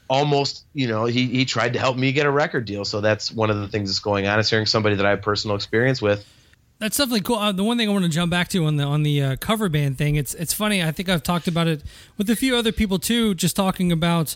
almost 0.07 0.65
you 0.73 0.87
know 0.87 1.05
he, 1.05 1.25
he 1.25 1.45
tried 1.45 1.73
to 1.73 1.79
help 1.79 1.97
me 1.97 2.11
get 2.11 2.27
a 2.27 2.31
record 2.31 2.65
deal 2.65 2.85
so 2.85 3.01
that's 3.01 3.31
one 3.31 3.49
of 3.49 3.59
the 3.59 3.67
things 3.67 3.89
that's 3.89 3.99
going 3.99 4.27
on 4.27 4.37
is 4.37 4.47
hearing 4.47 4.67
somebody 4.67 4.95
that 4.95 5.05
i 5.05 5.09
have 5.09 5.21
personal 5.23 5.55
experience 5.55 5.99
with 5.99 6.23
that's 6.79 6.97
definitely 6.97 7.21
cool. 7.21 7.37
Uh, 7.37 7.51
the 7.51 7.63
one 7.63 7.77
thing 7.77 7.87
I 7.89 7.91
want 7.91 8.05
to 8.05 8.09
jump 8.09 8.31
back 8.31 8.49
to 8.49 8.65
on 8.65 8.77
the 8.77 8.83
on 8.83 9.03
the 9.03 9.21
uh, 9.21 9.35
cover 9.37 9.69
band 9.69 9.97
thing, 9.97 10.15
it's 10.15 10.33
it's 10.35 10.53
funny. 10.53 10.83
I 10.83 10.91
think 10.91 11.09
I've 11.09 11.23
talked 11.23 11.47
about 11.47 11.67
it 11.67 11.83
with 12.17 12.29
a 12.29 12.35
few 12.35 12.55
other 12.55 12.71
people 12.71 12.99
too. 12.99 13.33
Just 13.33 13.55
talking 13.55 13.91
about, 13.91 14.35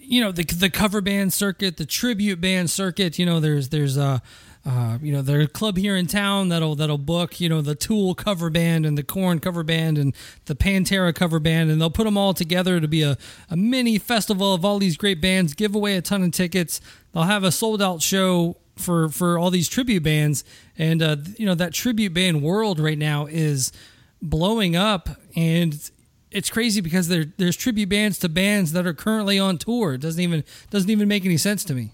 you 0.00 0.20
know, 0.20 0.32
the 0.32 0.44
the 0.44 0.70
cover 0.70 1.00
band 1.00 1.32
circuit, 1.32 1.78
the 1.78 1.86
tribute 1.86 2.40
band 2.40 2.70
circuit. 2.70 3.18
You 3.18 3.26
know, 3.26 3.40
there's 3.40 3.70
there's 3.70 3.96
uh, 3.96 4.18
uh, 4.66 4.98
you 5.00 5.12
know, 5.12 5.22
there's 5.22 5.44
a 5.44 5.48
club 5.48 5.76
here 5.76 5.94
in 5.94 6.08
town 6.08 6.48
that'll 6.48 6.74
that'll 6.74 6.98
book, 6.98 7.40
you 7.40 7.48
know, 7.48 7.60
the 7.60 7.76
Tool 7.76 8.14
cover 8.16 8.50
band 8.50 8.84
and 8.84 8.98
the 8.98 9.04
Korn 9.04 9.38
cover 9.38 9.62
band 9.62 9.96
and 9.96 10.12
the 10.46 10.56
Pantera 10.56 11.14
cover 11.14 11.38
band, 11.38 11.70
and 11.70 11.80
they'll 11.80 11.88
put 11.88 12.04
them 12.04 12.18
all 12.18 12.34
together 12.34 12.80
to 12.80 12.88
be 12.88 13.02
a, 13.02 13.16
a 13.48 13.56
mini 13.56 13.96
festival 13.96 14.52
of 14.52 14.64
all 14.64 14.80
these 14.80 14.96
great 14.96 15.20
bands. 15.20 15.54
Give 15.54 15.74
away 15.74 15.96
a 15.96 16.02
ton 16.02 16.24
of 16.24 16.32
tickets. 16.32 16.80
They'll 17.14 17.22
have 17.22 17.44
a 17.44 17.52
sold 17.52 17.80
out 17.80 18.02
show 18.02 18.56
for 18.76 19.08
for 19.08 19.38
all 19.38 19.50
these 19.50 19.68
tribute 19.68 20.02
bands, 20.02 20.44
and 20.78 21.02
uh, 21.02 21.16
you 21.36 21.46
know 21.46 21.54
that 21.54 21.72
tribute 21.72 22.14
band 22.14 22.42
world 22.42 22.78
right 22.78 22.98
now 22.98 23.26
is 23.26 23.72
blowing 24.22 24.76
up, 24.76 25.08
and 25.34 25.90
it's 26.30 26.50
crazy 26.50 26.80
because 26.80 27.08
there 27.08 27.24
there's 27.36 27.56
tribute 27.56 27.88
bands 27.88 28.18
to 28.20 28.28
bands 28.28 28.72
that 28.72 28.86
are 28.86 28.94
currently 28.94 29.38
on 29.38 29.58
tour. 29.58 29.94
It 29.94 30.00
doesn't 30.00 30.20
even 30.20 30.44
doesn't 30.70 30.90
even 30.90 31.08
make 31.08 31.24
any 31.24 31.36
sense 31.36 31.64
to 31.64 31.74
me. 31.74 31.92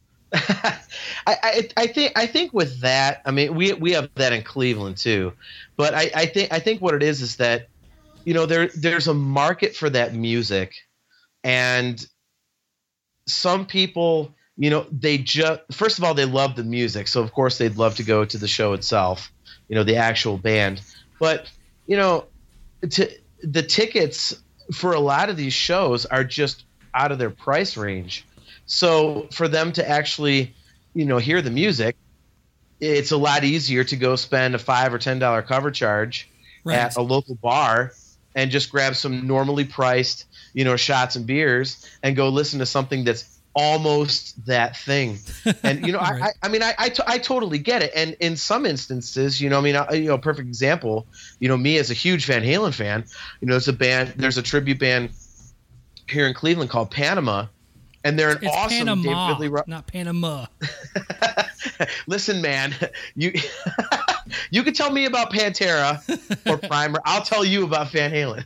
I, 0.34 0.78
I, 1.26 1.68
I 1.76 1.86
think 1.86 2.12
I 2.16 2.26
think 2.26 2.52
with 2.52 2.80
that, 2.80 3.22
I 3.24 3.30
mean, 3.30 3.54
we 3.54 3.72
we 3.74 3.92
have 3.92 4.10
that 4.16 4.32
in 4.32 4.42
Cleveland 4.42 4.96
too, 4.96 5.32
but 5.76 5.94
I, 5.94 6.10
I 6.14 6.26
think 6.26 6.52
I 6.52 6.58
think 6.58 6.80
what 6.80 6.94
it 6.94 7.02
is 7.02 7.20
is 7.20 7.36
that, 7.36 7.68
you 8.24 8.34
know, 8.34 8.46
there 8.46 8.68
there's 8.68 9.06
a 9.06 9.14
market 9.14 9.76
for 9.76 9.88
that 9.90 10.14
music, 10.14 10.74
and 11.44 12.04
some 13.26 13.66
people, 13.66 14.34
you 14.56 14.70
know, 14.70 14.86
they 14.90 15.18
just 15.18 15.60
first 15.72 15.98
of 15.98 16.04
all 16.04 16.14
they 16.14 16.24
love 16.24 16.56
the 16.56 16.64
music, 16.64 17.08
so 17.08 17.22
of 17.22 17.32
course 17.32 17.58
they'd 17.58 17.76
love 17.76 17.96
to 17.96 18.02
go 18.02 18.24
to 18.24 18.38
the 18.38 18.48
show 18.48 18.72
itself, 18.72 19.32
you 19.68 19.74
know, 19.74 19.84
the 19.84 19.96
actual 19.96 20.38
band, 20.38 20.80
but 21.18 21.50
you 21.86 21.96
know, 21.96 22.26
to 22.90 23.10
the 23.42 23.62
tickets 23.62 24.40
for 24.72 24.92
a 24.92 25.00
lot 25.00 25.28
of 25.28 25.36
these 25.36 25.52
shows 25.52 26.06
are 26.06 26.24
just 26.24 26.64
out 26.94 27.12
of 27.12 27.18
their 27.18 27.30
price 27.30 27.76
range 27.76 28.24
so 28.66 29.28
for 29.32 29.48
them 29.48 29.72
to 29.72 29.88
actually, 29.88 30.54
you 30.94 31.04
know, 31.04 31.18
hear 31.18 31.42
the 31.42 31.50
music, 31.50 31.96
it's 32.80 33.12
a 33.12 33.16
lot 33.16 33.44
easier 33.44 33.84
to 33.84 33.96
go 33.96 34.16
spend 34.16 34.54
a 34.54 34.58
five 34.58 34.92
or 34.92 34.98
ten 34.98 35.18
dollar 35.18 35.42
cover 35.42 35.70
charge 35.70 36.30
right. 36.64 36.78
at 36.78 36.96
a 36.96 37.02
local 37.02 37.34
bar 37.34 37.92
and 38.34 38.50
just 38.50 38.70
grab 38.70 38.96
some 38.96 39.26
normally 39.26 39.64
priced, 39.64 40.26
you 40.54 40.64
know, 40.64 40.76
shots 40.76 41.16
and 41.16 41.26
beers 41.26 41.88
and 42.02 42.16
go 42.16 42.28
listen 42.28 42.58
to 42.58 42.66
something 42.66 43.04
that's 43.04 43.33
almost 43.54 44.46
that 44.46 44.76
thing. 44.76 45.18
And 45.62 45.86
you 45.86 45.92
know, 45.92 45.98
right. 46.00 46.22
I, 46.22 46.46
I, 46.46 46.48
mean, 46.48 46.62
I, 46.62 46.74
I, 46.78 46.88
t- 46.88 47.02
I 47.06 47.18
totally 47.18 47.58
get 47.58 47.82
it. 47.82 47.92
And 47.94 48.16
in 48.20 48.36
some 48.36 48.66
instances, 48.66 49.40
you 49.40 49.48
know, 49.48 49.58
I 49.58 49.62
mean, 49.62 49.76
I, 49.76 49.92
you 49.92 50.08
know, 50.08 50.18
perfect 50.18 50.48
example, 50.48 51.06
you 51.38 51.48
know, 51.48 51.56
me 51.56 51.78
as 51.78 51.90
a 51.90 51.94
huge 51.94 52.26
Van 52.26 52.42
Halen 52.42 52.74
fan, 52.74 53.04
you 53.40 53.48
know, 53.48 53.56
it's 53.56 53.68
a 53.68 53.72
band. 53.72 54.14
There's 54.16 54.38
a 54.38 54.42
tribute 54.42 54.78
band 54.78 55.10
here 56.08 56.26
in 56.26 56.34
Cleveland 56.34 56.70
called 56.70 56.90
Panama 56.90 57.46
and 58.04 58.18
they're 58.18 58.30
an 58.30 58.38
it's 58.42 58.54
awesome 58.54 58.86
Panama, 58.86 59.28
David 59.28 59.40
Lee 59.40 59.48
Roth. 59.48 59.66
not 59.66 59.86
Panama. 59.86 60.46
Listen, 62.06 62.42
man, 62.42 62.74
you 63.16 63.32
you 64.50 64.62
can 64.62 64.74
tell 64.74 64.92
me 64.92 65.06
about 65.06 65.32
Pantera 65.32 65.98
or 66.46 66.58
Primer. 66.58 67.00
I'll 67.04 67.22
tell 67.22 67.44
you 67.44 67.64
about 67.64 67.90
Van 67.90 68.12
Halen. 68.12 68.44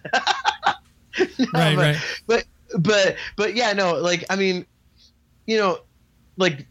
no, 1.39 1.47
right, 1.53 1.77
but, 1.77 1.77
right. 1.77 1.97
But 2.27 2.45
but 2.79 3.17
but 3.37 3.55
yeah, 3.55 3.73
no, 3.73 3.97
like 3.97 4.25
I 4.31 4.37
mean, 4.37 4.65
you 5.49 5.57
know, 5.57 5.79
like 6.37 6.67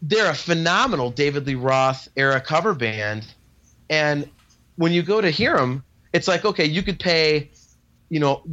they're 0.00 0.30
a 0.30 0.34
phenomenal 0.34 1.10
David 1.10 1.46
Lee 1.46 1.56
Roth 1.56 2.08
era 2.16 2.40
cover 2.40 2.72
band, 2.72 3.26
and 3.90 4.30
when 4.76 4.92
you 4.92 5.02
go 5.02 5.20
to 5.20 5.28
hear 5.28 5.56
them, 5.56 5.82
it's 6.12 6.28
like 6.28 6.44
okay, 6.44 6.66
you 6.66 6.82
could 6.82 7.00
pay, 7.00 7.50
you 8.08 8.20
know, 8.20 8.44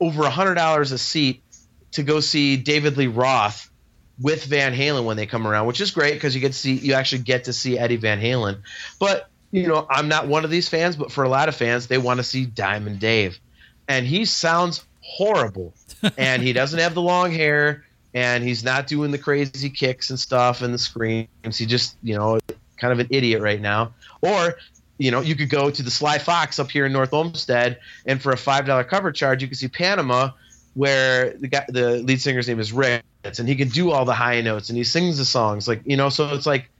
over 0.00 0.24
a 0.24 0.30
hundred 0.30 0.54
dollars 0.54 0.92
a 0.92 0.98
seat 0.98 1.44
to 1.92 2.02
go 2.02 2.20
see 2.20 2.56
David 2.56 2.96
Lee 2.96 3.06
Roth 3.06 3.70
with 4.18 4.44
Van 4.46 4.74
Halen 4.74 5.04
when 5.04 5.18
they 5.18 5.26
come 5.26 5.46
around, 5.46 5.66
which 5.66 5.82
is 5.82 5.90
great 5.90 6.14
because 6.14 6.34
you 6.34 6.40
get 6.40 6.52
to 6.52 6.58
see 6.58 6.72
you 6.72 6.94
actually 6.94 7.22
get 7.22 7.44
to 7.44 7.52
see 7.52 7.78
Eddie 7.78 7.96
Van 7.96 8.18
Halen. 8.18 8.62
But 8.98 9.28
you 9.52 9.68
know, 9.68 9.86
I'm 9.90 10.08
not 10.08 10.26
one 10.26 10.44
of 10.44 10.50
these 10.50 10.70
fans, 10.70 10.96
but 10.96 11.12
for 11.12 11.22
a 11.22 11.28
lot 11.28 11.50
of 11.50 11.54
fans, 11.54 11.86
they 11.86 11.98
want 11.98 12.16
to 12.16 12.24
see 12.24 12.46
Diamond 12.46 12.98
Dave, 12.98 13.38
and 13.86 14.06
he 14.06 14.24
sounds 14.24 14.82
horrible, 15.02 15.74
and 16.16 16.42
he 16.42 16.54
doesn't 16.54 16.78
have 16.78 16.94
the 16.94 17.02
long 17.02 17.30
hair, 17.30 17.84
and 18.14 18.42
he's 18.42 18.64
not 18.64 18.86
doing 18.86 19.10
the 19.10 19.18
crazy 19.18 19.70
kicks 19.70 20.10
and 20.10 20.18
stuff 20.18 20.62
and 20.62 20.74
the 20.74 20.78
screams. 20.78 21.56
He 21.56 21.66
just 21.66 21.96
you 22.02 22.16
know 22.16 22.38
kind 22.76 22.92
of 22.92 22.98
an 22.98 23.08
idiot 23.10 23.42
right 23.42 23.60
now. 23.60 23.92
Or 24.22 24.56
you 24.98 25.10
know, 25.10 25.20
you 25.20 25.34
could 25.34 25.48
go 25.48 25.70
to 25.70 25.82
the 25.82 25.90
Sly 25.90 26.18
Fox 26.18 26.58
up 26.58 26.70
here 26.70 26.84
in 26.84 26.92
North 26.92 27.14
Olmsted, 27.14 27.78
and 28.04 28.20
for 28.20 28.32
a 28.32 28.36
five 28.36 28.66
dollar 28.66 28.84
cover 28.84 29.12
charge, 29.12 29.42
you 29.42 29.48
could 29.48 29.56
see 29.56 29.68
Panama 29.68 30.32
where 30.74 31.30
the 31.30 31.48
guy, 31.48 31.64
the 31.68 31.96
lead 31.96 32.20
singer's 32.20 32.46
name 32.48 32.60
is 32.60 32.72
Rick, 32.72 33.02
and 33.24 33.48
he 33.48 33.56
can 33.56 33.68
do 33.68 33.90
all 33.90 34.04
the 34.04 34.14
high 34.14 34.40
notes 34.40 34.68
and 34.68 34.76
he 34.76 34.84
sings 34.84 35.18
the 35.18 35.24
songs 35.24 35.66
like 35.66 35.82
you 35.84 35.96
know. 35.96 36.08
So 36.10 36.34
it's 36.34 36.46
like, 36.46 36.70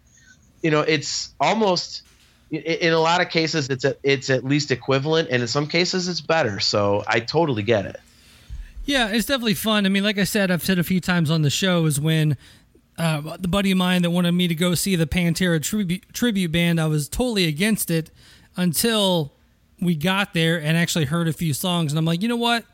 you 0.62 0.71
know, 0.71 0.81
it's 0.81 1.35
almost 1.40 2.03
in 2.51 2.93
a 2.93 2.99
lot 2.99 3.21
of 3.21 3.31
cases 3.31 3.69
it's 3.69 3.85
a, 3.85 3.97
it's 4.03 4.29
at 4.31 4.45
least 4.45 4.71
equivalent, 4.71 5.29
and 5.31 5.43
in 5.43 5.49
some 5.49 5.66
cases 5.66 6.09
it's 6.09 6.21
better. 6.21 6.61
So 6.61 7.05
I 7.07 7.21
totally 7.21 7.62
get 7.62 7.87
it. 7.87 8.01
Yeah, 8.90 9.09
it's 9.09 9.26
definitely 9.26 9.55
fun. 9.55 9.87
I 9.87 9.88
mean, 9.88 10.03
like 10.03 10.18
I 10.18 10.24
said, 10.24 10.50
I've 10.50 10.64
said 10.64 10.81
a 10.81 10.85
few 10.85 11.00
times 11.00 11.31
on 11.31 11.42
the 11.42 11.50
show 11.50 11.87
is 11.87 12.00
when 12.00 12.37
uh, 12.98 13.37
the 13.38 13.46
buddy 13.46 13.70
of 13.70 13.79
mine 13.79 14.03
that 14.03 14.11
wanted 14.11 14.33
me 14.33 14.48
to 14.48 14.55
go 14.55 14.74
see 14.74 14.96
the 14.96 15.07
Pantera 15.07 15.62
tribute, 15.62 16.12
tribute 16.12 16.50
band, 16.50 16.81
I 16.81 16.87
was 16.87 17.09
totally 17.09 17.44
against 17.44 17.90
it 17.90 18.11
until 18.57 19.33
we 19.81 19.94
got 19.94 20.35
there 20.35 20.61
and 20.61 20.76
actually 20.76 21.05
heard 21.05 21.29
a 21.29 21.33
few 21.33 21.55
songs, 21.55 21.92
and 21.92 21.98
I'm 22.00 22.05
like, 22.05 22.20
you 22.20 22.29
know 22.29 22.37
what? 22.37 22.64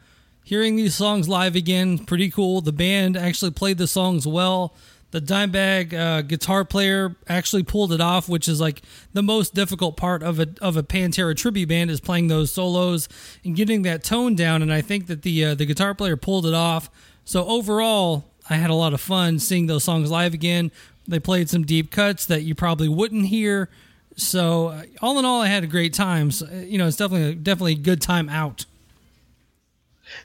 hearing 0.46 0.76
these 0.76 0.94
songs 0.94 1.28
live 1.28 1.56
again, 1.56 1.98
pretty 1.98 2.30
cool. 2.30 2.60
The 2.60 2.72
band 2.72 3.16
actually 3.16 3.50
played 3.50 3.78
the 3.78 3.88
songs 3.88 4.28
well. 4.28 4.76
The 5.16 5.22
Dimebag 5.22 5.94
uh, 5.94 6.20
guitar 6.20 6.62
player 6.62 7.16
actually 7.26 7.62
pulled 7.62 7.90
it 7.90 8.02
off, 8.02 8.28
which 8.28 8.48
is 8.48 8.60
like 8.60 8.82
the 9.14 9.22
most 9.22 9.54
difficult 9.54 9.96
part 9.96 10.22
of 10.22 10.38
a 10.38 10.48
of 10.60 10.76
a 10.76 10.82
Pantera 10.82 11.34
tribute 11.34 11.70
band 11.70 11.90
is 11.90 12.02
playing 12.02 12.28
those 12.28 12.52
solos 12.52 13.08
and 13.42 13.56
getting 13.56 13.80
that 13.80 14.04
tone 14.04 14.34
down. 14.34 14.60
And 14.60 14.70
I 14.70 14.82
think 14.82 15.06
that 15.06 15.22
the 15.22 15.42
uh, 15.42 15.54
the 15.54 15.64
guitar 15.64 15.94
player 15.94 16.18
pulled 16.18 16.44
it 16.44 16.52
off. 16.52 16.90
So 17.24 17.46
overall, 17.46 18.26
I 18.50 18.56
had 18.56 18.68
a 18.68 18.74
lot 18.74 18.92
of 18.92 19.00
fun 19.00 19.38
seeing 19.38 19.68
those 19.68 19.84
songs 19.84 20.10
live 20.10 20.34
again. 20.34 20.70
They 21.08 21.18
played 21.18 21.48
some 21.48 21.62
deep 21.64 21.90
cuts 21.90 22.26
that 22.26 22.42
you 22.42 22.54
probably 22.54 22.90
wouldn't 22.90 23.24
hear. 23.24 23.70
So 24.16 24.66
uh, 24.66 24.82
all 25.00 25.18
in 25.18 25.24
all, 25.24 25.40
I 25.40 25.46
had 25.46 25.64
a 25.64 25.66
great 25.66 25.94
time. 25.94 26.30
So, 26.30 26.46
uh, 26.46 26.56
you 26.56 26.76
know, 26.76 26.86
it's 26.86 26.98
definitely 26.98 27.36
definitely 27.36 27.72
a 27.72 27.76
good 27.76 28.02
time 28.02 28.28
out. 28.28 28.66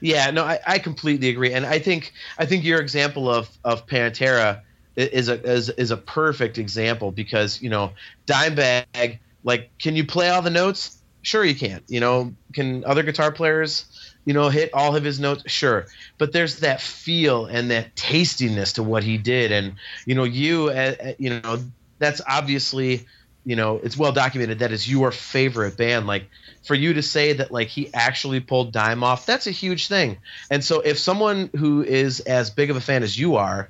Yeah, 0.02 0.30
no, 0.30 0.44
I, 0.44 0.60
I 0.66 0.78
completely 0.78 1.30
agree, 1.30 1.54
and 1.54 1.64
I 1.64 1.78
think 1.78 2.12
I 2.36 2.44
think 2.44 2.62
your 2.62 2.78
example 2.82 3.30
of 3.30 3.48
of 3.64 3.86
Pantera 3.86 4.60
is 4.96 5.28
a 5.28 5.42
is, 5.42 5.68
is 5.70 5.90
a 5.90 5.96
perfect 5.96 6.58
example 6.58 7.12
because 7.12 7.60
you 7.62 7.70
know 7.70 7.92
Dimebag, 8.26 9.18
like, 9.44 9.70
can 9.78 9.96
you 9.96 10.06
play 10.06 10.28
all 10.28 10.42
the 10.42 10.50
notes? 10.50 10.98
Sure, 11.22 11.44
you 11.44 11.54
can. 11.54 11.82
You 11.88 12.00
know, 12.00 12.34
can 12.52 12.84
other 12.84 13.02
guitar 13.02 13.30
players, 13.32 13.86
you 14.24 14.34
know, 14.34 14.48
hit 14.48 14.70
all 14.74 14.96
of 14.96 15.04
his 15.04 15.20
notes? 15.20 15.44
Sure, 15.46 15.86
but 16.18 16.32
there's 16.32 16.60
that 16.60 16.80
feel 16.80 17.46
and 17.46 17.70
that 17.70 17.94
tastiness 17.96 18.74
to 18.74 18.82
what 18.82 19.04
he 19.04 19.18
did, 19.18 19.52
and 19.52 19.74
you 20.06 20.14
know, 20.14 20.24
you, 20.24 20.68
uh, 20.68 21.12
you 21.18 21.40
know, 21.40 21.58
that's 21.98 22.20
obviously 22.26 23.06
you 23.44 23.56
know 23.56 23.80
it's 23.82 23.96
well 23.96 24.12
documented 24.12 24.60
that 24.60 24.72
is 24.72 24.88
your 24.88 25.10
favorite 25.10 25.76
band 25.76 26.06
like 26.06 26.28
for 26.62 26.74
you 26.74 26.94
to 26.94 27.02
say 27.02 27.32
that 27.32 27.50
like 27.50 27.68
he 27.68 27.92
actually 27.92 28.38
pulled 28.38 28.72
dime 28.72 29.02
off 29.02 29.26
that's 29.26 29.48
a 29.48 29.50
huge 29.50 29.88
thing 29.88 30.18
and 30.50 30.64
so 30.64 30.80
if 30.80 30.98
someone 30.98 31.50
who 31.56 31.82
is 31.82 32.20
as 32.20 32.50
big 32.50 32.70
of 32.70 32.76
a 32.76 32.80
fan 32.80 33.02
as 33.02 33.18
you 33.18 33.34
are 33.36 33.68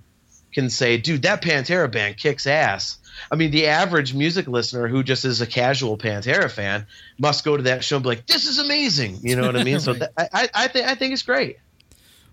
can 0.53 0.71
say 0.71 0.97
dude 0.97 1.23
that 1.23 1.43
pantera 1.43 1.91
band 1.91 2.17
kicks 2.17 2.47
ass 2.47 2.99
i 3.31 3.37
mean 3.37 3.51
the 3.51 3.67
average 3.67 4.15
music 4.15 4.47
listener 4.47 4.89
who 4.89 5.03
just 5.03 5.25
is 5.25 5.41
a 5.41 5.47
casual 5.47 5.99
pantera 5.99 6.51
fan 6.51 6.87
must 7.19 7.45
go 7.45 7.57
to 7.57 7.65
that 7.65 7.85
show 7.85 7.97
and 7.97 8.03
be 8.03 8.11
like 8.11 8.27
this 8.27 8.47
is 8.47 8.59
amazing 8.59 9.19
you 9.23 9.37
know 9.37 9.47
what 9.47 9.57
i 9.57 9.65
mean 9.65 9.75
right. 9.75 9.83
so 9.83 9.95
th- 9.95 10.11
i 10.19 10.49
i 10.55 10.69
think 10.69 10.87
i 10.87 10.95
think 10.95 11.13
it's 11.13 11.23
great 11.23 11.59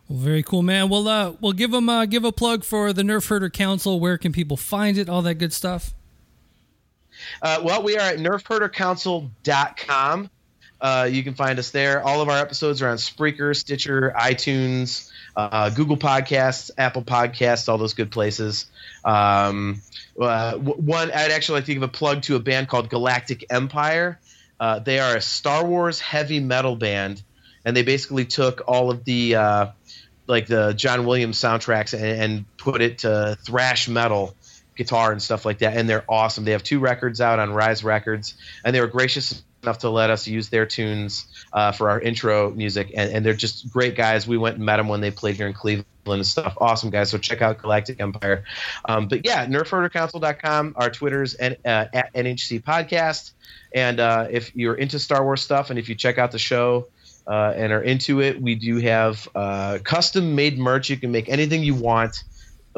well, 0.10 0.18
very 0.18 0.42
cool, 0.42 0.64
man. 0.64 0.90
Well, 0.90 1.08
uh, 1.08 1.34
we'll 1.40 1.54
give 1.54 1.70
them 1.70 1.88
uh, 1.88 2.06
give 2.06 2.26
a 2.26 2.32
plug 2.32 2.64
for 2.64 2.94
the 2.94 3.04
Nerf 3.04 3.28
Herder 3.28 3.52
Council. 3.52 4.00
Where 4.00 4.18
can 4.18 4.32
people 4.32 4.58
find 4.58 4.98
it? 4.98 5.08
All 5.08 5.22
that 5.22 5.36
good 5.36 5.54
stuff. 5.54 5.94
Uh, 7.42 7.62
well, 7.64 7.82
we 7.84 7.96
are 7.96 8.02
at 8.02 8.18
nerfherdercouncil.com. 8.18 10.30
Uh, 10.82 11.10
you 11.12 11.24
can 11.24 11.36
find 11.36 11.60
us 11.60 11.72
there. 11.72 12.02
All 12.02 12.22
of 12.22 12.30
our 12.30 12.38
episodes 12.38 12.82
are 12.82 12.88
on 12.90 12.96
Spreaker, 12.98 13.56
Stitcher, 13.56 14.14
iTunes, 14.18 15.12
uh, 15.52 15.69
Google 15.69 15.97
Podcasts, 15.97 16.71
Apple 16.78 17.04
Podcasts, 17.04 17.69
all 17.69 17.78
those 17.78 17.93
good 17.93 18.12
places. 18.12 18.65
Um, 19.06 19.82
uh, 20.19 20.58
one, 20.58 21.12
I'd 21.12 21.32
actually 21.32 21.60
like 21.60 21.65
to 21.65 21.73
give 21.73 21.84
a 21.84 21.88
plug 21.88 22.23
to 22.23 22.36
a 22.36 22.39
band 22.39 22.67
called 22.67 22.89
Galactic 22.89 23.45
Empire. 23.49 24.19
Uh, 24.60 24.80
they 24.80 24.99
are 24.99 25.15
a 25.15 25.21
Star 25.21 25.65
Wars 25.65 25.99
heavy 25.99 26.39
metal 26.39 26.75
band, 26.75 27.21
and 27.63 27.75
they 27.75 27.84
basically 27.84 28.25
took 28.25 28.63
all 28.67 28.91
of 28.91 29.06
the 29.06 29.36
uh, 29.36 29.67
like 30.28 30.47
the 30.47 30.73
John 30.73 31.06
Williams 31.06 31.39
soundtracks 31.39 31.93
and, 31.93 32.04
and 32.04 32.58
put 32.58 32.82
it 32.82 32.99
to 32.99 33.38
thrash 33.45 33.88
metal 33.88 34.36
guitar 34.80 35.12
and 35.12 35.22
stuff 35.22 35.46
like 35.46 35.60
that, 35.60 35.78
and 35.78 35.88
they're 35.88 36.06
awesome. 36.10 36.46
They 36.46 36.54
have 36.54 36.63
two 36.63 36.80
records 36.80 37.22
out 37.22 37.38
on 37.38 37.52
Rise 37.52 37.84
Records, 37.84 38.34
and 38.65 38.74
they 38.74 38.82
were 38.82 38.88
gracious 38.88 39.44
enough 39.62 39.80
to 39.80 39.89
let 39.89 40.10
us 40.10 40.26
use 40.26 40.50
their 40.50 40.65
tunes 40.65 41.28
uh, 41.52 41.74
for 41.74 41.89
our 41.89 42.00
intro 42.00 42.50
music, 42.50 42.92
and, 42.96 43.12
and, 43.12 43.26
they're 43.26 43.34
just 43.34 43.70
great 43.72 43.96
guys. 43.96 44.26
We 44.26 44.38
went 44.38 44.56
and 44.56 44.65
met 44.65 44.78
them 44.78 44.88
when 44.88 45.02
they 45.02 45.12
played 45.12 45.36
here 45.36 45.48
in 45.48 45.54
Cleveland 45.54 45.86
and 46.06 46.26
stuff. 46.26 46.58
Awesome 46.62 46.89
guys. 46.89 47.10
So 47.10 47.18
check 47.18 47.42
out 47.42 47.58
Galactic 47.58 48.00
Empire. 48.00 48.46
Um, 48.88 49.10
but 49.10 49.26
yeah, 49.26 49.46
nerfherdercouncil.com, 49.46 50.74
our 50.78 50.89
Twitter's 50.89 51.34
and, 51.34 51.58
uh, 51.65 51.86
at 51.94 52.13
NHC 52.13 52.63
Podcast. 52.63 53.34
And 53.76 54.00
uh, 54.00 54.28
if 54.32 54.56
you're 54.56 54.76
into 54.76 54.98
Star 54.98 55.24
Wars 55.24 55.42
stuff, 55.42 55.70
and 55.70 55.78
if 55.78 55.89
you 55.89 55.96
check 55.96 56.18
out 56.18 56.32
the 56.32 56.39
show, 56.39 56.88
uh, 57.28 57.54
and 57.56 57.72
are 57.72 57.84
into 57.84 58.22
it, 58.22 58.42
we 58.42 58.56
do 58.56 58.78
have 58.78 59.28
uh, 59.36 59.78
custom 59.84 60.36
made 60.36 60.58
merch. 60.58 60.89
You 60.89 60.98
can 60.98 61.12
make 61.12 61.30
anything 61.30 61.63
you 61.63 61.76
want 61.76 62.24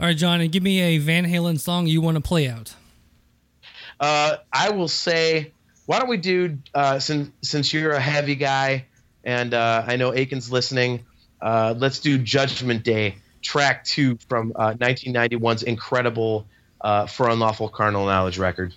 All 0.00 0.06
right, 0.06 0.16
John, 0.16 0.40
and 0.40 0.52
give 0.52 0.62
me 0.62 0.80
a 0.80 0.98
Van 0.98 1.24
Halen 1.24 1.58
song 1.58 1.86
you 1.86 2.00
want 2.00 2.16
to 2.16 2.20
play 2.20 2.48
out. 2.48 2.74
Uh, 3.98 4.36
I 4.52 4.70
will 4.70 4.88
say, 4.88 5.52
why 5.86 5.98
don't 5.98 6.08
we 6.08 6.18
do 6.18 6.58
uh, 6.74 7.00
since 7.00 7.30
since 7.42 7.72
you're 7.72 7.92
a 7.92 8.00
heavy 8.00 8.36
guy, 8.36 8.84
and 9.24 9.54
uh, 9.54 9.84
I 9.86 9.96
know 9.96 10.12
Akin's 10.12 10.52
listening. 10.52 11.04
Uh, 11.40 11.74
let's 11.76 12.00
do 12.00 12.18
Judgment 12.18 12.84
Day 12.84 13.16
track 13.42 13.84
two 13.84 14.18
from 14.28 14.52
uh, 14.56 14.74
1991's 14.74 15.62
incredible 15.62 16.46
uh, 16.80 17.06
For 17.06 17.28
Unlawful 17.28 17.68
Carnal 17.68 18.06
Knowledge 18.06 18.38
record. 18.38 18.74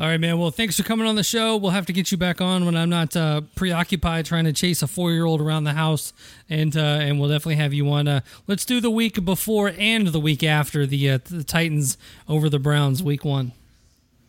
All 0.00 0.06
right, 0.06 0.20
man. 0.20 0.38
Well, 0.38 0.52
thanks 0.52 0.76
for 0.76 0.84
coming 0.84 1.08
on 1.08 1.16
the 1.16 1.24
show. 1.24 1.56
We'll 1.56 1.72
have 1.72 1.86
to 1.86 1.92
get 1.92 2.12
you 2.12 2.18
back 2.18 2.40
on 2.40 2.64
when 2.64 2.76
I'm 2.76 2.88
not 2.88 3.16
uh, 3.16 3.40
preoccupied 3.56 4.26
trying 4.26 4.44
to 4.44 4.52
chase 4.52 4.80
a 4.80 4.86
four 4.86 5.10
year 5.10 5.24
old 5.24 5.40
around 5.40 5.64
the 5.64 5.72
house, 5.72 6.12
and 6.48 6.76
uh, 6.76 6.80
and 6.80 7.18
we'll 7.18 7.28
definitely 7.28 7.56
have 7.56 7.74
you 7.74 7.90
on. 7.90 8.06
Uh, 8.06 8.20
let's 8.46 8.64
do 8.64 8.80
the 8.80 8.92
week 8.92 9.24
before 9.24 9.72
and 9.76 10.06
the 10.06 10.20
week 10.20 10.44
after 10.44 10.86
the 10.86 11.10
uh, 11.10 11.18
the 11.24 11.42
Titans 11.42 11.98
over 12.28 12.48
the 12.48 12.60
Browns, 12.60 13.02
week 13.02 13.24
one. 13.24 13.50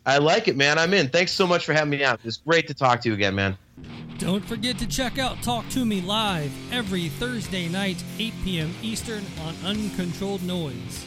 I 0.10 0.18
like 0.18 0.48
it, 0.48 0.58
man. 0.58 0.80
I'm 0.80 0.94
in. 0.94 1.08
Thanks 1.08 1.32
so 1.32 1.46
much 1.46 1.66
for 1.66 1.74
having 1.74 1.92
me 1.92 2.04
out. 2.04 2.20
It's 2.24 2.38
great 2.38 2.68
to 2.68 2.74
talk 2.74 3.02
to 3.02 3.10
you 3.10 3.14
again, 3.14 3.36
man. 3.36 3.58
Don't 4.18 4.44
forget 4.44 4.78
to 4.80 4.88
check 4.88 5.18
out 5.18 5.42
Talk 5.44 5.70
to 5.70 5.86
Me 5.86 6.02
live 6.02 6.52
every 6.74 7.08
Thursday 7.08 7.70
night, 7.70 8.04
8 8.18 8.34
p.m. 8.44 8.76
Eastern 8.82 9.24
on 9.42 9.56
Uncontrolled 9.64 10.44
Noise. 10.44 11.06